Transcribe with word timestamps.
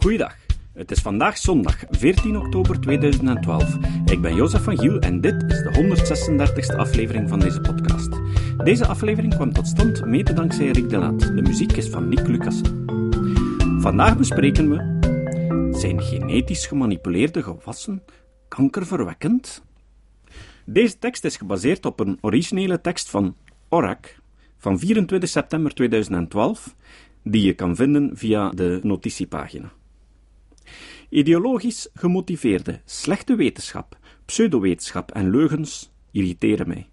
Goeiedag. 0.00 0.36
Het 0.72 0.90
is 0.90 1.00
vandaag 1.00 1.38
zondag 1.38 1.84
14 1.90 2.36
oktober 2.36 2.80
2012. 2.80 3.76
Ik 4.04 4.20
ben 4.20 4.34
Jozef 4.34 4.62
van 4.62 4.78
Giel 4.78 4.98
en 4.98 5.20
dit 5.20 5.42
is 5.48 5.62
de 5.62 5.96
136e 6.72 6.76
aflevering 6.76 7.28
van 7.28 7.40
deze 7.40 7.60
podcast. 7.60 8.08
Deze 8.64 8.86
aflevering 8.86 9.34
kwam 9.34 9.52
tot 9.52 9.66
stand 9.66 10.04
mede 10.04 10.32
dankzij 10.32 10.70
Rick 10.70 10.88
de 10.88 10.98
Laat. 10.98 11.20
De 11.20 11.42
muziek 11.42 11.72
is 11.72 11.88
van 11.88 12.08
Nick 12.08 12.26
Lucassen. 12.26 12.84
Vandaag 13.80 14.16
bespreken 14.16 14.70
we... 14.70 14.98
Zijn 15.78 16.02
genetisch 16.02 16.66
gemanipuleerde 16.66 17.42
gewassen 17.42 18.02
kankerverwekkend? 18.48 19.62
Deze 20.64 20.98
tekst 20.98 21.24
is 21.24 21.36
gebaseerd 21.36 21.86
op 21.86 22.00
een 22.00 22.18
originele 22.20 22.80
tekst 22.80 23.10
van 23.10 23.36
Orak 23.68 24.18
van 24.58 24.78
24 24.78 25.28
september 25.28 25.74
2012, 25.74 26.74
die 27.22 27.46
je 27.46 27.52
kan 27.52 27.76
vinden 27.76 28.10
via 28.16 28.50
de 28.50 28.80
notitiepagina. 28.82 29.72
Ideologisch 31.10 31.88
gemotiveerde 31.94 32.80
slechte 32.84 33.34
wetenschap, 33.34 33.98
pseudowetenschap 34.24 35.10
en 35.10 35.30
leugens 35.30 35.90
irriteren 36.10 36.68
mij. 36.68 36.88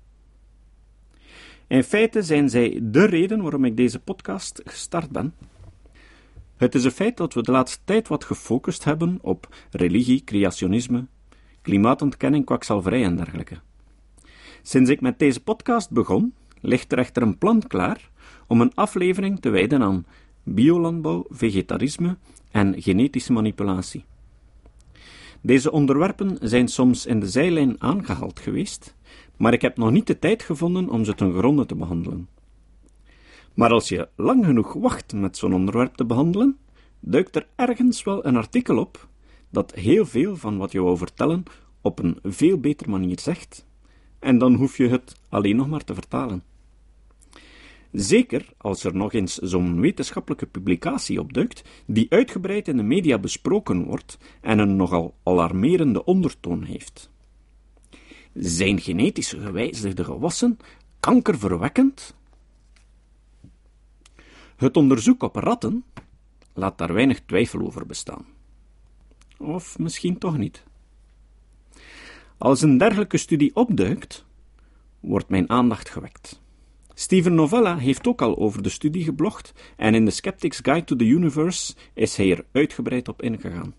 In 1.68 1.84
feite 1.84 2.22
zijn 2.22 2.50
zij 2.50 2.80
de 2.82 3.06
reden 3.06 3.42
waarom 3.42 3.66
ik 3.66 3.78
deze 3.78 4.00
podcast 4.00 4.62
gestart 4.66 5.10
ben. 5.10 5.34
Het 6.56 6.76
is 6.76 6.84
een 6.84 6.92
feit 6.92 7.18
dat 7.18 7.34
we 7.34 7.42
de 7.42 7.52
laatste 7.52 7.80
tijd 7.84 8.08
wat 8.08 8.24
gefocust 8.24 8.84
hebben 8.84 9.20
op 9.22 9.56
religie, 9.72 10.24
creationisme, 10.24 11.06
klimaatontkenning, 11.62 12.46
kwakzalverij 12.46 13.04
en 13.04 13.16
dergelijke. 13.16 13.60
Sinds 14.62 14.90
ik 14.90 15.02
met 15.02 15.20
deze 15.20 15.44
podcast 15.44 15.92
begon, 15.92 16.34
ligt 16.62 16.92
er 16.92 16.98
echter 16.98 17.22
een 17.22 17.38
plan 17.38 17.68
klaar 17.68 18.10
om 18.48 18.62
een 18.62 18.76
aflevering 18.76 19.42
te 19.42 19.50
wijden 19.50 19.82
aan 19.82 20.06
biolandbouw, 20.48 21.26
vegetarisme 21.30 22.18
en 22.52 22.82
genetische 22.82 23.34
manipulatie. 23.34 24.06
Deze 25.42 25.72
onderwerpen 25.72 26.38
zijn 26.42 26.68
soms 26.68 27.06
in 27.06 27.20
de 27.20 27.28
zijlijn 27.28 27.82
aangehaald 27.82 28.40
geweest, 28.40 28.96
maar 29.38 29.54
ik 29.54 29.62
heb 29.62 29.78
nog 29.78 29.92
niet 29.92 30.08
de 30.08 30.20
tijd 30.20 30.44
gevonden 30.44 30.90
om 30.90 31.06
ze 31.06 31.16
ten 31.16 31.34
gronde 31.34 31.66
te 31.66 31.76
behandelen. 31.76 32.28
Maar 33.54 33.72
als 33.72 33.90
je 33.90 34.10
lang 34.16 34.46
genoeg 34.46 34.74
wacht 34.74 35.14
met 35.14 35.38
zo'n 35.38 35.54
onderwerp 35.54 35.96
te 35.96 36.06
behandelen, 36.06 36.58
duikt 37.00 37.36
er 37.36 37.48
ergens 37.56 38.04
wel 38.04 38.26
een 38.26 38.36
artikel 38.36 38.78
op 38.78 39.08
dat 39.50 39.74
heel 39.74 40.06
veel 40.06 40.36
van 40.36 40.58
wat 40.58 40.72
je 40.72 40.82
wou 40.82 40.98
vertellen 40.98 41.44
op 41.82 42.00
een 42.00 42.20
veel 42.24 42.60
betere 42.60 42.90
manier 42.90 43.20
zegt, 43.20 43.66
en 44.20 44.38
dan 44.38 44.54
hoef 44.54 44.78
je 44.78 44.88
het 44.88 45.16
alleen 45.30 45.56
nog 45.56 45.68
maar 45.68 45.84
te 45.84 45.94
vertalen. 45.94 46.44
Zeker 47.98 48.46
als 48.58 48.84
er 48.84 48.96
nog 48.96 49.14
eens 49.14 49.36
zo'n 49.36 49.80
wetenschappelijke 49.80 50.46
publicatie 50.46 51.20
opduikt, 51.20 51.64
die 51.86 52.12
uitgebreid 52.12 52.68
in 52.68 52.78
de 52.78 52.84
media 52.84 53.18
besproken 53.18 53.86
wordt 53.86 54.18
en 54.42 54.60
een 54.60 54.76
nogal 54.76 55.16
alarmerende 55.24 56.06
ondertoon 56.06 56.64
heeft. 56.64 57.10
Zijn 58.34 58.82
genetisch 58.82 59.32
gewijzigde 59.32 60.04
gewassen 60.04 60.58
kankerverwekkend? 61.00 62.16
Het 64.56 64.78
onderzoek 64.78 65.24
op 65.24 65.36
ratten 65.36 65.84
laat 66.54 66.78
daar 66.78 66.94
weinig 66.94 67.20
twijfel 67.26 67.66
over 67.66 67.86
bestaan. 67.86 68.26
Of 69.38 69.80
misschien 69.80 70.18
toch 70.18 70.38
niet. 70.38 70.64
Als 72.38 72.62
een 72.62 72.78
dergelijke 72.78 73.18
studie 73.18 73.56
opduikt, 73.56 74.26
wordt 75.00 75.30
mijn 75.30 75.50
aandacht 75.50 75.90
gewekt. 75.90 76.46
Steven 77.00 77.36
Novella 77.36 77.78
heeft 77.78 78.08
ook 78.08 78.22
al 78.22 78.38
over 78.38 78.64
de 78.64 78.70
studie 78.70 79.04
geblogd 79.04 79.54
en 79.76 79.96
in 79.96 80.06
de 80.06 80.12
Skeptic's 80.12 80.60
Guide 80.64 80.84
to 80.84 80.96
the 80.96 81.06
Universe 81.06 81.76
is 81.94 82.16
hij 82.16 82.32
er 82.32 82.46
uitgebreid 82.52 83.08
op 83.08 83.22
ingegaan. 83.22 83.76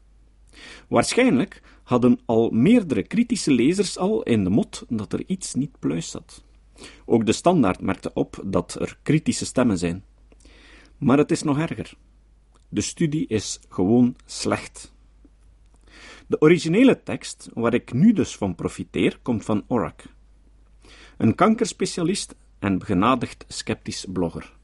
Waarschijnlijk 0.89 1.63
hadden 1.83 2.21
al 2.25 2.51
meerdere 2.51 3.03
kritische 3.03 3.53
lezers 3.53 3.97
al 3.97 4.23
in 4.23 4.45
de 4.45 4.51
mot 4.51 4.85
dat 4.89 5.13
er 5.13 5.23
iets 5.27 5.55
niet 5.55 5.79
pluis 5.79 6.11
zat. 6.11 6.45
Ook 7.05 7.27
de 7.27 7.33
standaard 7.33 7.81
merkte 7.81 8.11
op 8.15 8.43
dat 8.45 8.77
er 8.81 8.99
kritische 9.03 9.47
stemmen 9.47 9.79
zijn. 9.79 10.05
Maar 10.99 11.19
het 11.19 11.31
is 11.31 11.43
nog 11.43 11.59
erger. 11.59 11.95
De 12.69 12.81
studie 12.81 13.27
is 13.27 13.61
gewoon 13.69 14.17
slecht. 14.25 14.95
De 16.27 16.41
originele 16.41 17.03
tekst, 17.03 17.49
waar 17.55 17.75
ik 17.75 17.93
nu 17.93 18.13
dus 18.13 18.37
van 18.37 18.55
profiteer, 18.55 19.19
komt 19.23 19.45
van 19.45 19.65
Orak, 19.67 20.03
een 21.17 21.35
kankerspecialist 21.35 22.35
en 22.59 22.79
begenadigd 22.79 23.45
sceptisch 23.49 24.07
blogger. 24.13 24.57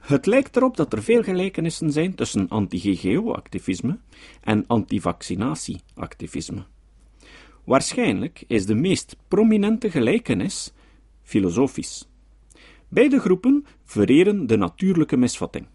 Het 0.00 0.26
lijkt 0.26 0.56
erop 0.56 0.76
dat 0.76 0.92
er 0.92 1.02
veel 1.02 1.22
gelijkenissen 1.22 1.92
zijn 1.92 2.14
tussen 2.14 2.48
anti-GGO-activisme 2.48 3.98
en 4.40 4.64
antivaccinatieactivisme. 4.66 6.64
Waarschijnlijk 7.64 8.44
is 8.46 8.66
de 8.66 8.74
meest 8.74 9.16
prominente 9.28 9.90
gelijkenis 9.90 10.72
filosofisch. 11.22 12.08
Beide 12.88 13.20
groepen 13.20 13.66
vereren 13.84 14.46
de 14.46 14.56
natuurlijke 14.56 15.16
misvatting. 15.16 15.66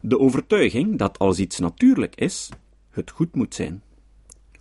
De 0.00 0.18
overtuiging 0.18 0.98
dat 0.98 1.18
als 1.18 1.38
iets 1.38 1.58
natuurlijk 1.58 2.14
is, 2.14 2.48
het 2.90 3.10
goed 3.10 3.34
moet 3.34 3.54
zijn. 3.54 3.82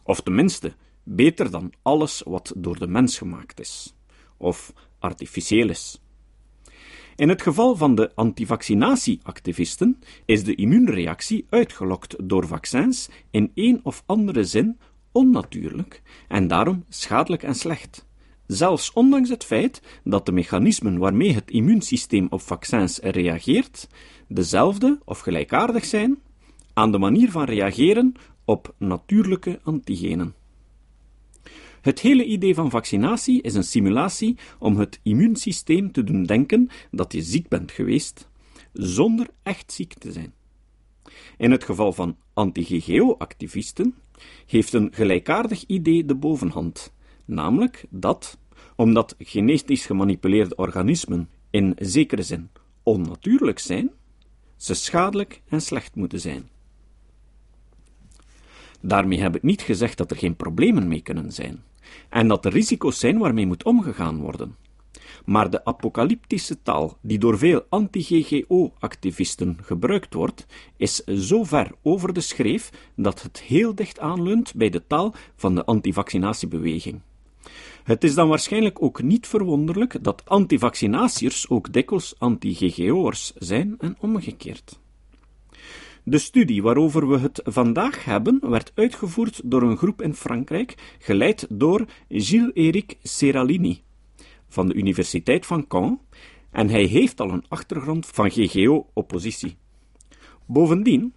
Of 0.03 0.21
tenminste, 0.21 0.73
beter 1.03 1.51
dan 1.51 1.73
alles 1.81 2.21
wat 2.25 2.53
door 2.57 2.79
de 2.79 2.87
mens 2.87 3.17
gemaakt 3.17 3.59
is, 3.59 3.93
of 4.37 4.73
artificieel 4.99 5.69
is. 5.69 6.01
In 7.15 7.29
het 7.29 7.41
geval 7.41 7.75
van 7.75 7.95
de 7.95 8.11
antivaccinatieactivisten 8.15 9.99
is 10.25 10.43
de 10.43 10.55
immuunreactie 10.55 11.45
uitgelokt 11.49 12.15
door 12.29 12.47
vaccins 12.47 13.09
in 13.31 13.51
een 13.55 13.79
of 13.83 14.03
andere 14.05 14.43
zin 14.43 14.77
onnatuurlijk 15.11 16.01
en 16.27 16.47
daarom 16.47 16.85
schadelijk 16.89 17.43
en 17.43 17.55
slecht. 17.55 18.05
Zelfs 18.47 18.93
ondanks 18.93 19.29
het 19.29 19.43
feit 19.43 19.81
dat 20.03 20.25
de 20.25 20.31
mechanismen 20.31 20.97
waarmee 20.97 21.33
het 21.33 21.51
immuunsysteem 21.51 22.27
op 22.29 22.41
vaccins 22.41 22.99
reageert 22.99 23.87
dezelfde 24.27 24.99
of 25.05 25.19
gelijkaardig 25.19 25.85
zijn 25.85 26.19
aan 26.73 26.91
de 26.91 26.97
manier 26.97 27.31
van 27.31 27.43
reageren 27.43 28.13
op 28.45 28.73
natuurlijke 28.77 29.59
antigenen. 29.63 30.33
Het 31.83 31.99
hele 31.99 32.25
idee 32.25 32.55
van 32.55 32.69
vaccinatie 32.69 33.41
is 33.41 33.53
een 33.53 33.63
simulatie 33.63 34.37
om 34.59 34.77
het 34.77 34.99
immuunsysteem 35.01 35.91
te 35.91 36.03
doen 36.03 36.23
denken 36.23 36.69
dat 36.91 37.13
je 37.13 37.21
ziek 37.21 37.47
bent 37.47 37.71
geweest, 37.71 38.29
zonder 38.73 39.27
echt 39.41 39.71
ziek 39.71 39.93
te 39.93 40.11
zijn. 40.11 40.33
In 41.37 41.51
het 41.51 41.63
geval 41.63 41.93
van 41.93 42.17
anti-GGO-activisten 42.33 43.95
heeft 44.45 44.73
een 44.73 44.89
gelijkaardig 44.93 45.63
idee 45.65 46.05
de 46.05 46.15
bovenhand, 46.15 46.93
namelijk 47.25 47.85
dat, 47.89 48.37
omdat 48.75 49.15
genetisch 49.19 49.85
gemanipuleerde 49.85 50.55
organismen 50.55 51.29
in 51.49 51.75
zekere 51.77 52.23
zin 52.23 52.49
onnatuurlijk 52.83 53.59
zijn, 53.59 53.91
ze 54.55 54.73
schadelijk 54.73 55.41
en 55.47 55.61
slecht 55.61 55.95
moeten 55.95 56.19
zijn. 56.19 56.49
Daarmee 58.81 59.19
heb 59.19 59.35
ik 59.35 59.43
niet 59.43 59.61
gezegd 59.61 59.97
dat 59.97 60.11
er 60.11 60.17
geen 60.17 60.35
problemen 60.35 60.87
mee 60.87 61.01
kunnen 61.01 61.31
zijn, 61.31 61.63
en 62.09 62.27
dat 62.27 62.45
er 62.45 62.51
risico's 62.51 62.99
zijn 62.99 63.17
waarmee 63.17 63.47
moet 63.47 63.63
omgegaan 63.63 64.19
worden. 64.19 64.55
Maar 65.25 65.49
de 65.49 65.65
apocalyptische 65.65 66.61
taal 66.61 66.97
die 67.01 67.19
door 67.19 67.37
veel 67.37 67.65
anti-GGO-activisten 67.69 69.57
gebruikt 69.61 70.13
wordt, 70.13 70.45
is 70.77 70.95
zo 71.03 71.43
ver 71.43 71.71
over 71.81 72.13
de 72.13 72.21
schreef 72.21 72.69
dat 72.95 73.21
het 73.21 73.41
heel 73.41 73.75
dicht 73.75 73.99
aanleunt 73.99 74.55
bij 74.55 74.69
de 74.69 74.87
taal 74.87 75.13
van 75.35 75.55
de 75.55 75.65
antivaccinatiebeweging. 75.65 77.01
Het 77.83 78.03
is 78.03 78.15
dan 78.15 78.27
waarschijnlijk 78.27 78.81
ook 78.81 79.01
niet 79.01 79.27
verwonderlijk 79.27 80.03
dat 80.03 80.21
antivaccinatiërs 80.25 81.49
ook 81.49 81.73
dikwijls 81.73 82.15
anti-GGO'ers 82.17 83.33
zijn 83.35 83.75
en 83.79 83.95
omgekeerd. 83.99 84.81
De 86.05 86.17
studie 86.17 86.61
waarover 86.61 87.09
we 87.09 87.17
het 87.17 87.41
vandaag 87.43 88.05
hebben, 88.05 88.39
werd 88.49 88.71
uitgevoerd 88.75 89.41
door 89.43 89.61
een 89.61 89.77
groep 89.77 90.01
in 90.01 90.13
Frankrijk, 90.13 90.95
geleid 90.99 91.45
door 91.49 91.85
Gilles-Éric 92.09 92.97
Seralini 93.03 93.81
van 94.47 94.67
de 94.67 94.73
Universiteit 94.73 95.45
van 95.45 95.67
Caen, 95.67 95.99
en 96.51 96.69
hij 96.69 96.83
heeft 96.83 97.19
al 97.19 97.29
een 97.29 97.45
achtergrond 97.47 98.05
van 98.05 98.31
GGO-oppositie. 98.31 99.57
Bovendien, 100.45 101.13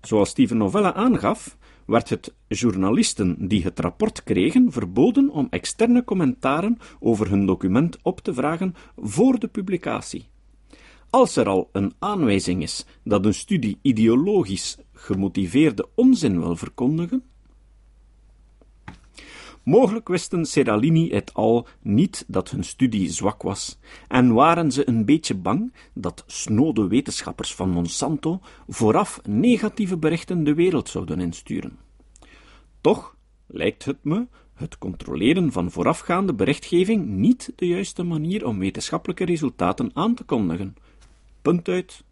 zoals 0.00 0.28
Steven 0.28 0.56
Novella 0.56 0.94
aangaf, 0.94 1.56
werd 1.86 2.08
het 2.08 2.34
journalisten 2.48 3.48
die 3.48 3.62
het 3.62 3.80
rapport 3.80 4.22
kregen 4.22 4.72
verboden 4.72 5.30
om 5.30 5.46
externe 5.50 6.04
commentaren 6.04 6.78
over 7.00 7.30
hun 7.30 7.46
document 7.46 7.98
op 8.02 8.20
te 8.20 8.34
vragen 8.34 8.74
voor 8.96 9.38
de 9.38 9.48
publicatie. 9.48 10.28
Als 11.10 11.36
er 11.36 11.48
al 11.48 11.68
een 11.72 11.94
aanwijzing 11.98 12.62
is 12.62 12.84
dat 13.04 13.24
een 13.24 13.34
studie 13.34 13.78
ideologisch 13.82 14.78
gemotiveerde 14.92 15.88
onzin 15.94 16.40
wil 16.40 16.56
verkondigen. 16.56 17.24
Mogelijk 19.62 20.08
wisten 20.08 20.44
Seralini 20.44 21.10
et 21.10 21.34
al. 21.34 21.66
niet 21.82 22.24
dat 22.26 22.50
hun 22.50 22.64
studie 22.64 23.10
zwak 23.10 23.42
was, 23.42 23.78
en 24.08 24.32
waren 24.32 24.72
ze 24.72 24.88
een 24.88 25.04
beetje 25.04 25.34
bang 25.34 25.72
dat 25.94 26.24
snode 26.26 26.86
wetenschappers 26.86 27.54
van 27.54 27.70
Monsanto 27.70 28.40
vooraf 28.68 29.20
negatieve 29.24 29.96
berichten 29.96 30.44
de 30.44 30.54
wereld 30.54 30.88
zouden 30.88 31.20
insturen. 31.20 31.78
Toch 32.80 33.16
lijkt 33.46 33.84
het 33.84 34.04
me 34.04 34.26
het 34.54 34.78
controleren 34.78 35.52
van 35.52 35.70
voorafgaande 35.70 36.34
berichtgeving 36.34 37.06
niet 37.06 37.52
de 37.56 37.66
juiste 37.66 38.02
manier 38.02 38.46
om 38.46 38.58
wetenschappelijke 38.58 39.24
resultaten 39.24 39.90
aan 39.94 40.14
te 40.14 40.24
kondigen. 40.24 40.76
Punt 41.46 41.68
uit. 41.68 42.04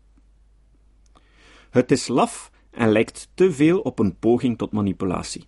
Het 1.71 1.91
is 1.91 2.09
laf 2.09 2.51
en 2.71 2.93
lijkt 2.93 3.29
te 3.35 3.53
veel 3.53 3.81
op 3.81 3.99
een 3.99 4.19
poging 4.19 4.59
tot 4.59 4.73
manipulatie. 4.73 5.45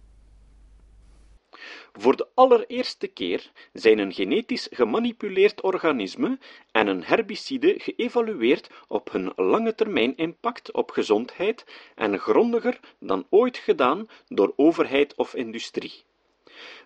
Voor 1.92 2.16
de 2.16 2.28
allereerste 2.34 3.06
keer 3.06 3.50
zijn 3.72 3.98
een 3.98 4.12
genetisch 4.12 4.68
gemanipuleerd 4.70 5.62
organisme 5.62 6.38
en 6.72 6.86
een 6.86 7.04
herbicide 7.04 7.74
geëvalueerd 7.78 8.70
op 8.88 9.12
hun 9.12 9.32
lange 9.36 9.74
termijn 9.74 10.16
impact 10.16 10.72
op 10.72 10.90
gezondheid 10.90 11.64
en 11.94 12.18
grondiger 12.18 12.80
dan 12.98 13.26
ooit 13.30 13.56
gedaan 13.56 14.08
door 14.28 14.52
overheid 14.56 15.14
of 15.14 15.34
industrie. 15.34 16.04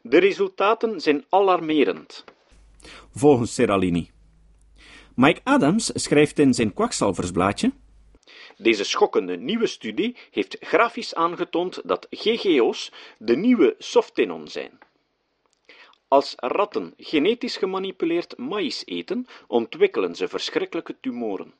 De 0.03 0.19
resultaten 0.19 1.01
zijn 1.01 1.25
alarmerend. 1.29 2.25
Volgens 3.11 3.55
Seralini. 3.55 4.11
Mike 5.21 5.41
Adams 5.45 5.91
schrijft 5.95 6.39
in 6.39 6.55
zijn 6.55 6.75
kwakzalversblaadje 6.75 7.73
deze 8.57 8.85
schokkende 8.85 9.37
nieuwe 9.37 9.67
studie 9.67 10.17
heeft 10.31 10.57
grafisch 10.61 11.15
aangetoond 11.15 11.81
dat 11.85 12.07
GGO's 12.11 12.93
de 13.19 13.37
nieuwe 13.37 13.75
softenon 13.79 14.49
zijn. 14.49 14.79
Als 16.09 16.35
ratten 16.37 16.95
genetisch 16.97 17.57
gemanipuleerd 17.57 18.39
maïs 18.39 18.83
eten, 18.87 19.27
ontwikkelen 19.47 20.15
ze 20.15 20.29
verschrikkelijke 20.29 20.97
tumoren. 21.01 21.55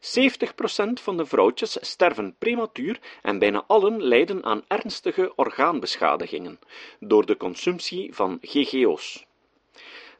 70% 0.00 0.92
van 0.92 1.16
de 1.16 1.26
vrouwtjes 1.26 1.76
sterven 1.80 2.34
prematuur 2.38 3.00
en 3.22 3.38
bijna 3.38 3.64
allen 3.66 4.02
lijden 4.02 4.44
aan 4.44 4.64
ernstige 4.68 5.32
orgaanbeschadigingen 5.36 6.58
door 7.00 7.26
de 7.26 7.36
consumptie 7.36 8.14
van 8.14 8.38
GGO's. 8.40 9.26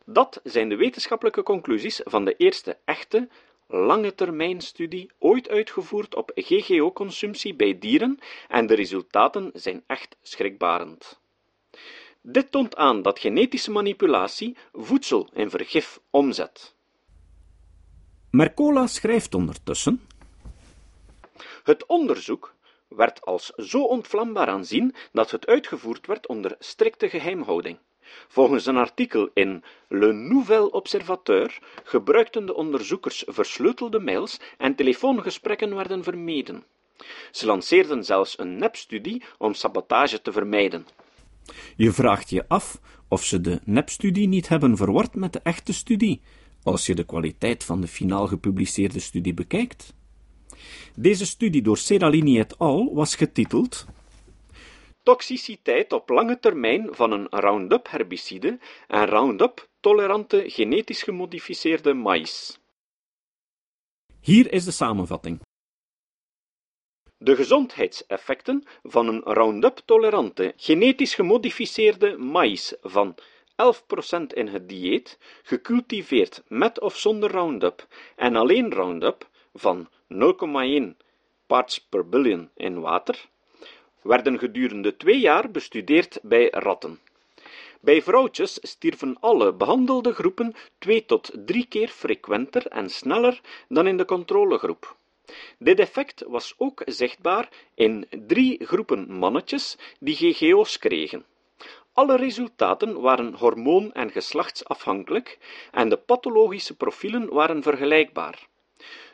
Dat 0.07 0.41
zijn 0.45 0.69
de 0.69 0.77
wetenschappelijke 0.77 1.43
conclusies 1.43 2.01
van 2.05 2.25
de 2.25 2.37
eerste 2.37 2.79
echte 2.85 3.29
lange 3.67 4.15
termijn 4.15 4.61
studie 4.61 5.11
ooit 5.19 5.49
uitgevoerd 5.49 6.15
op 6.15 6.31
GGO-consumptie 6.35 7.55
bij 7.55 7.79
dieren 7.79 8.19
en 8.49 8.67
de 8.67 8.75
resultaten 8.75 9.51
zijn 9.55 9.85
echt 9.87 10.17
schrikbarend. 10.23 11.21
Dit 12.21 12.51
toont 12.51 12.77
aan 12.77 13.03
dat 13.03 13.19
genetische 13.19 13.71
manipulatie 13.71 14.57
voedsel 14.73 15.29
in 15.33 15.51
vergif 15.51 16.01
omzet. 16.11 16.75
Mercola 18.31 18.87
schrijft 18.87 19.35
ondertussen: 19.35 20.07
Het 21.65 21.87
onderzoek 21.87 22.55
werd 22.89 23.21
als 23.21 23.47
zo 23.47 23.83
ontvlambaar 23.83 24.49
aanzien 24.49 24.95
dat 25.13 25.31
het 25.31 25.47
uitgevoerd 25.47 26.07
werd 26.07 26.27
onder 26.27 26.57
strikte 26.59 27.09
geheimhouding. 27.09 27.79
Volgens 28.29 28.67
een 28.67 28.77
artikel 28.77 29.31
in 29.35 29.65
Le 29.89 30.13
Nouvel 30.13 30.67
Observateur 30.67 31.59
gebruikten 31.85 32.47
de 32.47 32.55
onderzoekers 32.55 33.25
versleutelde 33.27 34.01
mails 34.01 34.41
en 34.59 34.75
telefoongesprekken 34.75 35.75
werden 35.75 36.03
vermeden. 36.03 36.65
Ze 37.31 37.47
lanceerden 37.47 38.05
zelfs 38.05 38.39
een 38.39 38.57
nepstudie 38.57 39.23
om 39.39 39.55
sabotage 39.55 40.23
te 40.23 40.33
vermijden. 40.33 40.87
Je 41.77 41.93
vraagt 41.93 42.31
je 42.31 42.49
af 42.49 42.81
of 43.09 43.25
ze 43.25 43.41
de 43.41 43.61
nepstudie 43.65 44.29
niet 44.29 44.49
hebben 44.49 44.77
verward 44.77 45.15
met 45.15 45.33
de 45.33 45.41
echte 45.43 45.73
studie, 45.73 46.21
als 46.63 46.87
je 46.87 46.95
de 46.95 47.05
kwaliteit 47.05 47.65
van 47.65 47.81
de 47.81 47.89
finaal 47.89 48.27
gepubliceerde 48.27 49.01
studie 49.01 49.35
bekijkt. 49.35 49.95
Deze 50.95 51.27
studie 51.27 51.63
door 51.63 51.79
Seralini 51.79 52.39
et 52.39 52.59
al. 52.59 52.95
was 52.95 53.15
getiteld 53.15 53.87
Toxiciteit 55.03 55.93
op 55.93 56.09
lange 56.09 56.39
termijn 56.39 56.95
van 56.95 57.13
een 57.13 57.27
Roundup-herbicide 57.31 58.59
en 58.89 59.07
Roundup-tolerante 59.07 60.51
genetisch 60.51 61.03
gemodificeerde 61.03 61.95
maïs. 61.95 62.61
Hier 64.21 64.53
is 64.53 64.65
de 64.65 64.71
samenvatting. 64.71 65.41
De 67.19 67.37
gezondheidseffecten 67.37 68.65
van 68.83 69.09
een 69.09 69.21
Roundup-tolerante 69.21 70.53
genetisch 70.57 71.15
gemodificeerde 71.15 72.17
maïs 72.17 72.75
van 72.81 73.15
11% 73.15 74.35
in 74.35 74.49
het 74.49 74.69
dieet, 74.69 75.19
gecultiveerd 75.43 76.43
met 76.49 76.81
of 76.81 76.97
zonder 76.97 77.31
Roundup 77.31 77.87
en 78.17 78.37
alleen 78.37 78.73
Roundup 78.73 79.29
van 79.53 79.89
0,1 80.09 80.97
parts 81.47 81.79
per 81.81 82.09
billion 82.09 82.51
in 82.55 82.81
water, 82.81 83.31
werden 84.03 84.39
gedurende 84.39 84.97
twee 84.97 85.19
jaar 85.19 85.51
bestudeerd 85.51 86.19
bij 86.23 86.49
ratten. 86.51 87.01
Bij 87.81 88.03
vrouwtjes 88.03 88.59
stierven 88.63 89.17
alle 89.21 89.53
behandelde 89.53 90.13
groepen 90.13 90.55
twee 90.79 91.07
tot 91.07 91.31
drie 91.35 91.67
keer 91.67 91.89
frequenter 91.89 92.67
en 92.67 92.91
sneller 92.91 93.41
dan 93.69 93.87
in 93.87 93.97
de 93.97 94.05
controlegroep. 94.05 94.97
Dit 95.59 95.79
effect 95.79 96.25
was 96.27 96.55
ook 96.57 96.83
zichtbaar 96.85 97.49
in 97.75 98.07
drie 98.27 98.65
groepen 98.65 99.13
mannetjes 99.13 99.79
die 100.01 100.17
GGO's 100.17 100.79
kregen. 100.79 101.25
Alle 101.93 102.17
resultaten 102.17 103.01
waren 103.01 103.35
hormoon- 103.35 103.93
en 103.93 104.11
geslachtsafhankelijk 104.11 105.39
en 105.71 105.89
de 105.89 105.97
pathologische 105.97 106.77
profielen 106.77 107.29
waren 107.29 107.63
vergelijkbaar. 107.63 108.49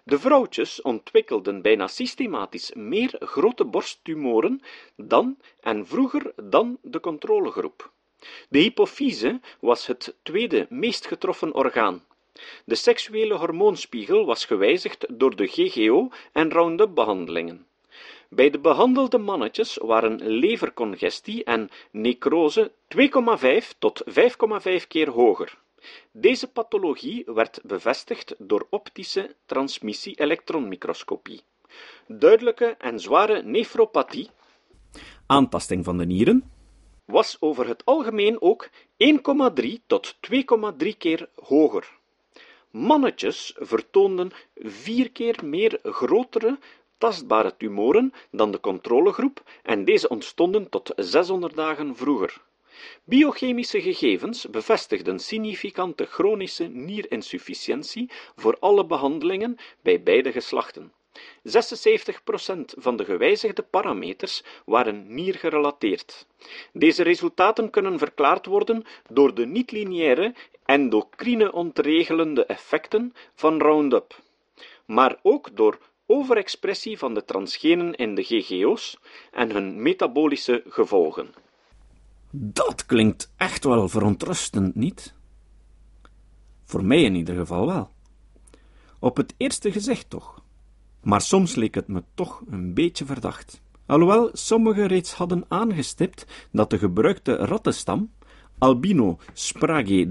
De 0.08 0.18
vrouwtjes 0.18 0.82
ontwikkelden 0.82 1.62
bijna 1.62 1.86
systematisch 1.86 2.72
meer 2.74 3.16
grote 3.20 3.64
borsttumoren 3.64 4.62
dan 4.96 5.38
en 5.60 5.86
vroeger 5.86 6.32
dan 6.42 6.78
de 6.82 7.00
controlegroep. 7.00 7.90
De 8.48 8.58
hypofyse 8.58 9.40
was 9.60 9.86
het 9.86 10.16
tweede 10.22 10.66
meest 10.70 11.06
getroffen 11.06 11.54
orgaan. 11.54 12.04
De 12.64 12.74
seksuele 12.74 13.34
hormoonspiegel 13.34 14.26
was 14.26 14.44
gewijzigd 14.44 15.06
door 15.08 15.36
de 15.36 15.46
GGO 15.46 16.08
en 16.32 16.50
Roundup-behandelingen. 16.50 17.66
Bij 18.28 18.50
de 18.50 18.58
behandelde 18.58 19.18
mannetjes 19.18 19.76
waren 19.76 20.28
levercongestie 20.28 21.44
en 21.44 21.70
necrose 21.90 22.72
2,5 22.96 23.78
tot 23.78 24.04
5,5 24.04 24.86
keer 24.88 25.10
hoger. 25.10 25.58
Deze 26.12 26.50
pathologie 26.50 27.22
werd 27.26 27.60
bevestigd 27.62 28.34
door 28.38 28.66
optische 28.70 29.34
transmissie-elektronmicroscopie. 29.46 31.40
Duidelijke 32.06 32.74
en 32.78 33.00
zware 33.00 33.42
nefropathie, 33.42 34.30
aantasting 35.26 35.84
van 35.84 35.98
de 35.98 36.06
nieren, 36.06 36.50
was 37.04 37.36
over 37.40 37.68
het 37.68 37.84
algemeen 37.84 38.40
ook 38.40 38.68
1,3 38.70 39.68
tot 39.86 40.14
2,3 40.14 40.88
keer 40.98 41.28
hoger. 41.34 41.96
Mannetjes 42.70 43.54
vertoonden 43.58 44.30
vier 44.54 45.10
keer 45.10 45.40
meer 45.44 45.78
grotere 45.82 46.58
tastbare 46.98 47.56
tumoren 47.56 48.12
dan 48.30 48.50
de 48.50 48.60
controlegroep 48.60 49.42
en 49.62 49.84
deze 49.84 50.08
ontstonden 50.08 50.68
tot 50.68 50.92
600 50.96 51.54
dagen 51.54 51.96
vroeger. 51.96 52.40
Biochemische 53.04 53.82
gegevens 53.82 54.50
bevestigden 54.50 55.18
significante 55.18 56.04
chronische 56.06 56.64
nierinsufficiëntie 56.64 58.10
voor 58.36 58.56
alle 58.60 58.86
behandelingen 58.86 59.56
bij 59.82 60.02
beide 60.02 60.32
geslachten. 60.32 60.92
76% 61.42 62.74
van 62.76 62.96
de 62.96 63.04
gewijzigde 63.04 63.62
parameters 63.62 64.42
waren 64.64 65.14
niergerelateerd. 65.14 66.26
Deze 66.72 67.02
resultaten 67.02 67.70
kunnen 67.70 67.98
verklaard 67.98 68.46
worden 68.46 68.84
door 69.10 69.34
de 69.34 69.46
niet-lineaire 69.46 70.34
endocrine 70.64 71.52
ontregelende 71.52 72.44
effecten 72.44 73.14
van 73.34 73.60
Roundup, 73.60 74.20
maar 74.84 75.18
ook 75.22 75.56
door 75.56 75.78
overexpressie 76.06 76.98
van 76.98 77.14
de 77.14 77.24
transgenen 77.24 77.94
in 77.94 78.14
de 78.14 78.22
GGO's 78.22 78.98
en 79.30 79.50
hun 79.50 79.82
metabolische 79.82 80.62
gevolgen. 80.68 81.34
Dat 82.30 82.86
klinkt 82.86 83.32
echt 83.36 83.64
wel 83.64 83.88
verontrustend, 83.88 84.74
niet? 84.74 85.14
Voor 86.64 86.84
mij 86.84 87.02
in 87.02 87.14
ieder 87.14 87.36
geval 87.36 87.66
wel. 87.66 87.90
Op 88.98 89.16
het 89.16 89.34
eerste 89.36 89.72
gezicht 89.72 90.10
toch. 90.10 90.42
Maar 91.02 91.20
soms 91.20 91.54
leek 91.54 91.74
het 91.74 91.88
me 91.88 92.02
toch 92.14 92.42
een 92.50 92.74
beetje 92.74 93.04
verdacht. 93.04 93.60
Alhoewel 93.86 94.30
sommigen 94.32 94.86
reeds 94.86 95.12
hadden 95.12 95.44
aangestipt 95.48 96.26
dat 96.52 96.70
de 96.70 96.78
gebruikte 96.78 97.36
rattenstam, 97.36 98.10
Albino 98.58 99.18
sprague 99.32 100.10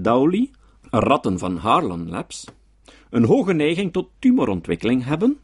ratten 0.90 1.38
van 1.38 1.56
Harlan 1.56 2.08
Labs, 2.08 2.44
een 3.10 3.24
hoge 3.24 3.52
neiging 3.52 3.92
tot 3.92 4.10
tumorontwikkeling 4.18 5.04
hebben, 5.04 5.38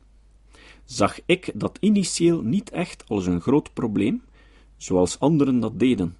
zag 0.84 1.18
ik 1.26 1.52
dat 1.54 1.78
initieel 1.80 2.42
niet 2.42 2.70
echt 2.70 3.04
als 3.08 3.26
een 3.26 3.40
groot 3.40 3.72
probleem, 3.72 4.22
zoals 4.76 5.20
anderen 5.20 5.60
dat 5.60 5.78
deden. 5.78 6.16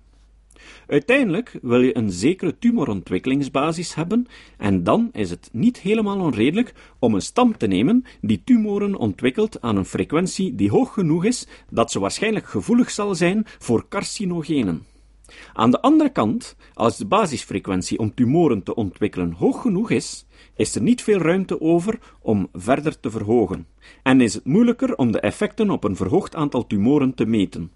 Uiteindelijk 0.86 1.58
wil 1.62 1.80
je 1.80 1.96
een 1.96 2.10
zekere 2.10 2.58
tumorontwikkelingsbasis 2.58 3.94
hebben, 3.94 4.26
en 4.58 4.84
dan 4.84 5.08
is 5.12 5.30
het 5.30 5.48
niet 5.52 5.80
helemaal 5.80 6.20
onredelijk 6.20 6.74
om 6.98 7.14
een 7.14 7.22
stam 7.22 7.56
te 7.56 7.66
nemen 7.66 8.04
die 8.20 8.42
tumoren 8.44 8.96
ontwikkelt 8.96 9.60
aan 9.60 9.76
een 9.76 9.84
frequentie 9.84 10.54
die 10.54 10.70
hoog 10.70 10.92
genoeg 10.92 11.24
is 11.24 11.46
dat 11.70 11.90
ze 11.90 12.00
waarschijnlijk 12.00 12.46
gevoelig 12.46 12.90
zal 12.90 13.14
zijn 13.14 13.42
voor 13.58 13.88
carcinogenen. 13.88 14.82
Aan 15.52 15.70
de 15.70 15.80
andere 15.80 16.10
kant, 16.10 16.56
als 16.74 16.96
de 16.96 17.06
basisfrequentie 17.06 17.98
om 17.98 18.14
tumoren 18.14 18.62
te 18.62 18.74
ontwikkelen 18.74 19.32
hoog 19.32 19.60
genoeg 19.60 19.90
is, 19.90 20.26
is 20.56 20.74
er 20.74 20.82
niet 20.82 21.02
veel 21.02 21.18
ruimte 21.18 21.60
over 21.60 21.98
om 22.20 22.48
verder 22.52 23.00
te 23.00 23.10
verhogen, 23.10 23.66
en 24.02 24.20
is 24.20 24.34
het 24.34 24.44
moeilijker 24.44 24.96
om 24.96 25.12
de 25.12 25.20
effecten 25.20 25.70
op 25.70 25.84
een 25.84 25.96
verhoogd 25.96 26.34
aantal 26.34 26.66
tumoren 26.66 27.14
te 27.14 27.26
meten. 27.26 27.70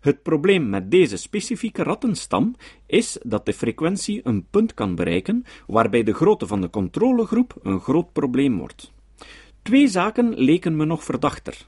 Het 0.00 0.22
probleem 0.22 0.68
met 0.68 0.90
deze 0.90 1.16
specifieke 1.16 1.82
rattenstam 1.82 2.54
is 2.86 3.18
dat 3.22 3.46
de 3.46 3.52
frequentie 3.52 4.20
een 4.24 4.46
punt 4.50 4.74
kan 4.74 4.94
bereiken 4.94 5.44
waarbij 5.66 6.02
de 6.02 6.14
grootte 6.14 6.46
van 6.46 6.60
de 6.60 6.70
controlegroep 6.70 7.56
een 7.62 7.80
groot 7.80 8.12
probleem 8.12 8.58
wordt. 8.58 8.92
Twee 9.62 9.88
zaken 9.88 10.34
leken 10.34 10.76
me 10.76 10.84
nog 10.84 11.04
verdachter. 11.04 11.66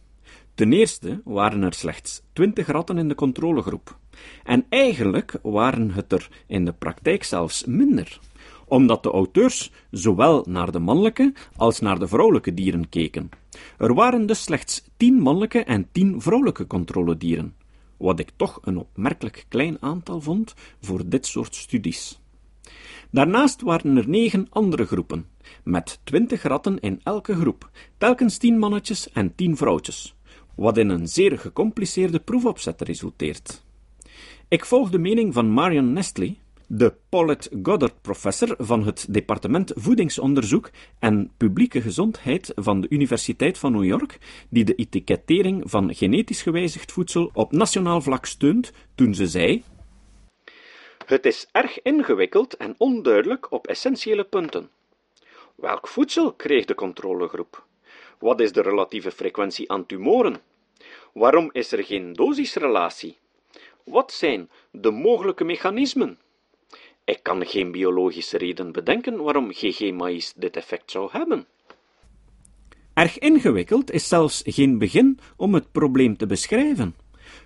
Ten 0.55 0.73
eerste 0.73 1.21
waren 1.25 1.63
er 1.63 1.75
slechts 1.75 2.23
20 2.33 2.67
ratten 2.67 2.99
in 2.99 3.09
de 3.09 3.15
controlegroep. 3.15 3.99
En 4.45 4.67
eigenlijk 4.69 5.39
waren 5.43 5.91
het 5.91 6.13
er 6.13 6.29
in 6.47 6.65
de 6.65 6.73
praktijk 6.73 7.25
zelfs 7.25 7.65
minder, 7.65 8.19
omdat 8.67 9.03
de 9.03 9.11
auteurs 9.11 9.73
zowel 9.91 10.45
naar 10.49 10.73
de 10.73 10.79
mannelijke 10.79 11.33
als 11.57 11.81
naar 11.81 11.99
de 11.99 12.09
vrouwelijke 12.09 12.55
dieren 12.55 12.89
keken. 12.89 13.29
Er 13.79 13.95
waren 13.95 14.27
dus 14.27 14.43
slechts 14.43 14.85
10 14.97 15.21
mannelijke 15.21 15.65
en 15.65 15.89
10 15.93 16.21
vrouwelijke 16.21 16.67
controledieren 16.67 17.55
wat 17.99 18.19
ik 18.19 18.31
toch 18.37 18.59
een 18.63 18.77
opmerkelijk 18.77 19.47
klein 19.49 19.77
aantal 19.81 20.21
vond 20.21 20.55
voor 20.81 21.09
dit 21.09 21.27
soort 21.27 21.55
studies. 21.55 22.21
Daarnaast 23.11 23.61
waren 23.61 23.97
er 23.97 24.09
negen 24.09 24.47
andere 24.51 24.85
groepen, 24.85 25.27
met 25.65 26.01
twintig 26.05 26.43
ratten 26.43 26.81
in 26.81 27.01
elke 27.03 27.35
groep, 27.35 27.71
telkens 27.99 28.37
tien 28.37 28.59
mannetjes 28.59 29.11
en 29.11 29.35
tien 29.35 29.57
vrouwtjes, 29.57 30.15
wat 30.55 30.77
in 30.77 30.89
een 30.89 31.09
zeer 31.09 31.39
gecompliceerde 31.39 32.21
proefopzet 32.21 32.81
resulteert. 32.81 33.65
Ik 34.49 34.65
volg 34.65 34.91
de 34.91 34.99
mening 34.99 35.35
van 35.35 35.53
Marion 35.53 35.93
Nestlé, 35.93 36.37
de 36.71 36.95
Paulette 37.09 37.51
Goddard 37.63 38.03
professor 38.03 38.55
van 38.59 38.85
het 38.85 39.07
departement 39.11 39.73
voedingsonderzoek 39.75 40.71
en 40.99 41.33
publieke 41.37 41.81
gezondheid 41.81 42.53
van 42.55 42.81
de 42.81 42.87
Universiteit 42.91 43.59
van 43.59 43.73
New 43.73 43.85
York, 43.85 44.19
die 44.51 44.65
de 44.65 44.75
etikettering 44.75 45.63
van 45.71 45.95
genetisch 45.95 46.43
gewijzigd 46.43 46.93
voedsel 46.93 47.31
op 47.33 47.53
nationaal 47.53 48.01
vlak 48.01 48.27
steunt, 48.27 48.73
toen 48.95 49.15
ze 49.15 49.27
zei: 49.27 49.65
Het 51.07 51.27
is 51.27 51.49
erg 51.53 51.83
ingewikkeld 51.83 52.57
en 52.57 52.75
onduidelijk 52.79 53.53
op 53.53 53.67
essentiële 53.67 54.25
punten. 54.25 54.71
Welk 55.55 55.89
voedsel 55.89 56.33
kreeg 56.33 56.65
de 56.65 56.75
controlegroep? 56.75 57.67
Wat 58.19 58.41
is 58.41 58.53
de 58.53 58.63
relatieve 58.63 59.11
frequentie 59.11 59.73
aan 59.73 59.87
tumoren? 59.87 60.41
Waarom 61.13 61.51
is 61.53 61.73
er 61.73 61.85
geen 61.85 62.13
dosisrelatie? 62.13 63.19
Wat 63.85 64.13
zijn 64.13 64.51
de 64.71 64.91
mogelijke 64.91 65.45
mechanismen? 65.45 66.19
Ik 67.09 67.23
kan 67.23 67.47
geen 67.47 67.71
biologische 67.71 68.39
reden 68.39 68.73
bedenken 68.73 69.23
waarom 69.23 69.53
GG-maïs 69.53 70.33
dit 70.37 70.57
effect 70.57 70.91
zou 70.91 71.09
hebben. 71.13 71.47
Erg 72.95 73.19
ingewikkeld 73.19 73.91
is 73.91 74.09
zelfs 74.09 74.43
geen 74.47 74.79
begin 74.79 75.19
om 75.37 75.55
het 75.55 75.73
probleem 75.73 76.17
te 76.17 76.27
beschrijven. 76.27 76.95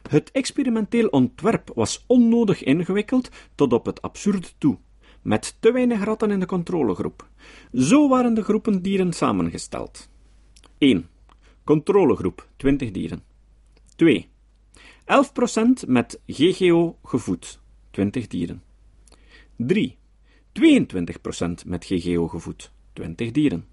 Het 0.09 0.31
experimenteel 0.31 1.09
ontwerp 1.09 1.71
was 1.75 2.05
onnodig 2.07 2.63
ingewikkeld 2.63 3.29
tot 3.55 3.73
op 3.73 3.87
het 3.87 4.03
absurde 4.03 4.49
toe, 4.59 4.79
met 5.23 5.57
te 5.61 5.73
weinig 5.73 6.05
ratten 6.05 6.31
in 6.31 6.41
de 6.41 6.47
controlegroep. 6.47 7.29
Zo 7.73 8.09
waren 8.09 8.35
de 8.35 8.43
groepen 8.43 8.83
dieren 8.83 9.13
samengesteld. 9.13 10.09
1. 10.79 11.09
Controlegroep 11.65 12.49
20 12.57 12.91
dieren. 12.91 13.23
2. 13.97 14.29
11% 15.85 15.87
met 15.87 16.21
GGO 16.27 16.99
gevoed 17.03 17.61
20 17.91 18.27
dieren. 18.27 18.72
3. 19.67 19.99
22% 20.53 21.67
met 21.67 21.85
GGO 21.85 22.29
gevoed, 22.29 22.73
20 22.93 23.31
dieren. 23.31 23.65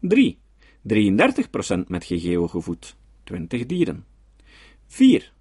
3. 0.00 0.38
33% 0.82 1.88
met 1.88 2.04
GGO 2.04 2.46
gevoed, 2.46 2.96
20 3.24 3.66
dieren. 3.66 4.04
4. 4.86 5.32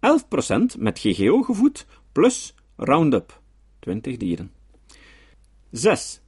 11% 0.00 0.78
met 0.78 0.98
GGO 0.98 1.42
gevoed 1.42 1.86
plus 2.12 2.54
Roundup, 2.76 3.40
20 3.78 4.16
dieren. 4.16 4.50
6. 5.70 6.20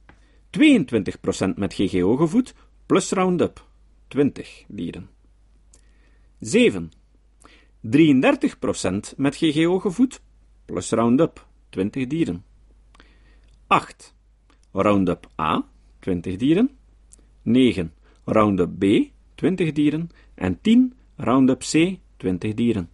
22% 0.49 1.55
met 1.55 1.73
GGO 1.73 2.15
gevoed 2.15 2.53
plus 2.85 3.11
Roundup, 3.11 3.65
20 4.07 4.63
dieren. 4.67 5.09
7. 6.39 6.91
33% 7.81 9.15
met 9.17 9.35
GGO 9.35 9.79
gevoed 9.79 10.21
plus 10.65 10.91
Roundup, 10.91 11.47
20 11.69 12.07
dieren. 12.07 12.43
8. 13.67 14.15
Roundup 14.71 15.27
A, 15.41 15.65
20 15.99 16.37
dieren. 16.37 16.69
9. 17.41 17.93
Roundup 18.25 18.79
B, 18.79 18.85
20 19.35 19.71
dieren. 19.71 20.09
En 20.35 20.61
10. 20.61 20.93
Roundup 21.15 21.59
C, 21.59 21.97
20 22.17 22.53
dieren. 22.53 22.89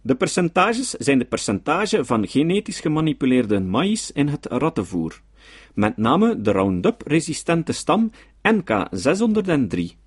De 0.00 0.14
percentages 0.14 0.90
zijn 0.90 1.18
de 1.18 1.24
percentage 1.24 2.04
van 2.04 2.28
genetisch 2.28 2.80
gemanipuleerde 2.80 3.60
maïs 3.60 4.10
in 4.10 4.28
het 4.28 4.46
rattenvoer, 4.46 5.22
met 5.74 5.96
name 5.96 6.40
de 6.40 6.50
Roundup-resistente 6.50 7.72
stam 7.72 8.10
NK603. 8.54 10.00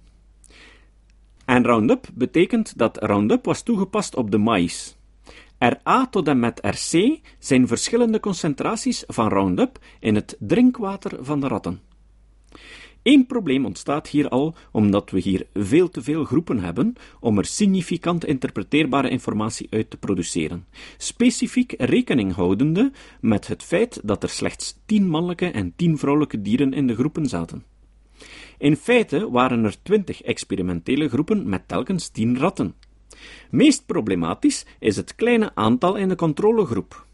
En 1.46 1.66
Roundup 1.66 2.08
betekent 2.14 2.78
dat 2.78 2.98
Roundup 3.04 3.46
was 3.46 3.64
toegepast 3.64 4.16
op 4.16 4.32
de 4.32 4.38
maïs. 4.38 4.95
RA 5.70 6.08
tot 6.08 6.28
en 6.28 6.40
met 6.40 6.60
RC 6.62 7.20
zijn 7.40 7.68
verschillende 7.68 8.20
concentraties 8.20 9.04
van 9.08 9.28
Roundup 9.30 9.80
in 10.00 10.16
het 10.16 10.36
drinkwater 10.40 11.18
van 11.26 11.40
de 11.40 11.48
ratten. 11.48 11.82
Eén 13.04 13.26
probleem 13.26 13.66
ontstaat 13.66 14.08
hier 14.08 14.30
al 14.30 14.56
omdat 14.72 15.10
we 15.12 15.20
hier 15.20 15.48
veel 15.54 15.90
te 15.90 16.02
veel 16.02 16.24
groepen 16.24 16.60
hebben 16.60 16.94
om 17.20 17.38
er 17.38 17.46
significant 17.46 18.26
interpreteerbare 18.26 19.10
informatie 19.10 19.68
uit 19.70 19.90
te 19.90 19.98
produceren, 19.98 20.66
specifiek 20.98 21.74
rekening 21.78 22.34
houdende 22.34 22.92
met 23.22 23.48
het 23.48 23.64
feit 23.64 24.00
dat 24.04 24.24
er 24.24 24.30
slechts 24.30 24.80
tien 24.86 25.10
mannelijke 25.10 25.52
en 25.52 25.74
tien 25.76 25.98
vrouwelijke 25.98 26.42
dieren 26.42 26.74
in 26.74 26.88
de 26.88 26.96
groepen 26.96 27.26
zaten. 27.26 27.64
In 28.58 28.76
feite 28.76 29.30
waren 29.32 29.64
er 29.64 29.84
twintig 29.84 30.22
experimentele 30.22 31.10
groepen 31.10 31.50
met 31.50 31.68
telkens 31.68 32.10
tien 32.10 32.38
ratten. 32.38 32.76
Meest 33.50 33.86
problematisch 33.86 34.66
is 34.80 34.96
het 34.96 35.16
kleine 35.16 35.52
aantal 35.56 35.96
in 35.96 36.10
de 36.10 36.16
controlegroep. 36.16 37.06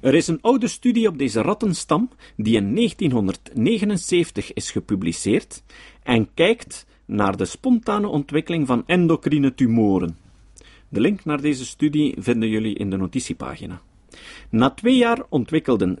Er 0.00 0.14
is 0.14 0.26
een 0.26 0.40
oude 0.40 0.68
studie 0.68 1.08
op 1.08 1.18
deze 1.18 1.40
rattenstam 1.40 2.10
die 2.36 2.56
in 2.56 2.74
1979 2.74 4.52
is 4.52 4.70
gepubliceerd 4.70 5.62
en 6.02 6.34
kijkt 6.34 6.86
naar 7.04 7.36
de 7.36 7.44
spontane 7.44 8.08
ontwikkeling 8.08 8.66
van 8.66 8.82
endocrine 8.86 9.54
tumoren. 9.54 10.18
De 10.88 11.00
link 11.00 11.24
naar 11.24 11.40
deze 11.40 11.66
studie 11.66 12.14
vinden 12.18 12.48
jullie 12.48 12.74
in 12.74 12.90
de 12.90 12.96
notitiepagina. 12.96 13.82
Na 14.50 14.70
twee 14.70 14.96
jaar 14.96 15.22
ontwikkelden 15.28 15.98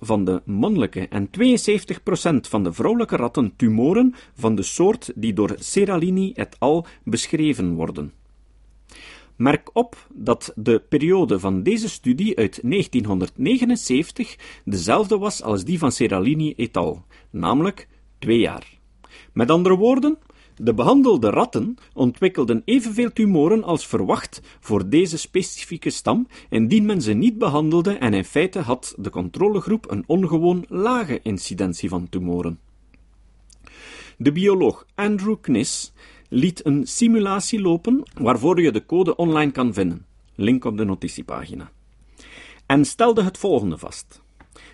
van 0.00 0.24
de 0.24 0.42
mannelijke 0.44 1.08
en 1.08 1.28
72% 1.28 1.30
van 2.48 2.64
de 2.64 2.72
vrouwelijke 2.72 3.16
ratten 3.16 3.52
tumoren 3.56 4.14
van 4.34 4.54
de 4.54 4.62
soort 4.62 5.12
die 5.14 5.32
door 5.32 5.54
Seralini 5.58 6.32
et 6.32 6.56
al. 6.58 6.86
beschreven 7.04 7.74
worden. 7.74 8.12
Merk 9.36 9.70
op 9.72 10.06
dat 10.12 10.52
de 10.54 10.82
periode 10.88 11.40
van 11.40 11.62
deze 11.62 11.88
studie 11.88 12.36
uit 12.36 12.60
1979 12.62 14.36
dezelfde 14.64 15.18
was 15.18 15.42
als 15.42 15.64
die 15.64 15.78
van 15.78 15.92
Seralini 15.92 16.52
et 16.56 16.76
al., 16.76 17.04
namelijk 17.30 17.88
twee 18.18 18.38
jaar. 18.38 18.78
Met 19.32 19.50
andere 19.50 19.76
woorden, 19.76 20.18
de 20.56 20.74
behandelde 20.74 21.30
ratten 21.30 21.76
ontwikkelden 21.92 22.62
evenveel 22.64 23.12
tumoren 23.12 23.64
als 23.64 23.86
verwacht 23.86 24.40
voor 24.60 24.88
deze 24.88 25.18
specifieke 25.18 25.90
stam, 25.90 26.26
indien 26.50 26.86
men 26.86 27.02
ze 27.02 27.12
niet 27.12 27.38
behandelde 27.38 27.92
en 27.92 28.14
in 28.14 28.24
feite 28.24 28.58
had 28.58 28.94
de 28.98 29.10
controlegroep 29.10 29.90
een 29.90 30.04
ongewoon 30.06 30.64
lage 30.68 31.20
incidentie 31.22 31.88
van 31.88 32.08
tumoren. 32.08 32.58
De 34.18 34.32
bioloog 34.32 34.86
Andrew 34.94 35.36
Knis 35.40 35.92
liet 36.28 36.66
een 36.66 36.86
simulatie 36.86 37.60
lopen 37.60 38.02
waarvoor 38.20 38.60
je 38.60 38.72
de 38.72 38.86
code 38.86 39.16
online 39.16 39.50
kan 39.50 39.74
vinden. 39.74 40.06
Link 40.34 40.64
op 40.64 40.76
de 40.76 40.84
notitiepagina. 40.84 41.70
En 42.66 42.84
stelde 42.84 43.22
het 43.22 43.38
volgende 43.38 43.78
vast. 43.78 44.22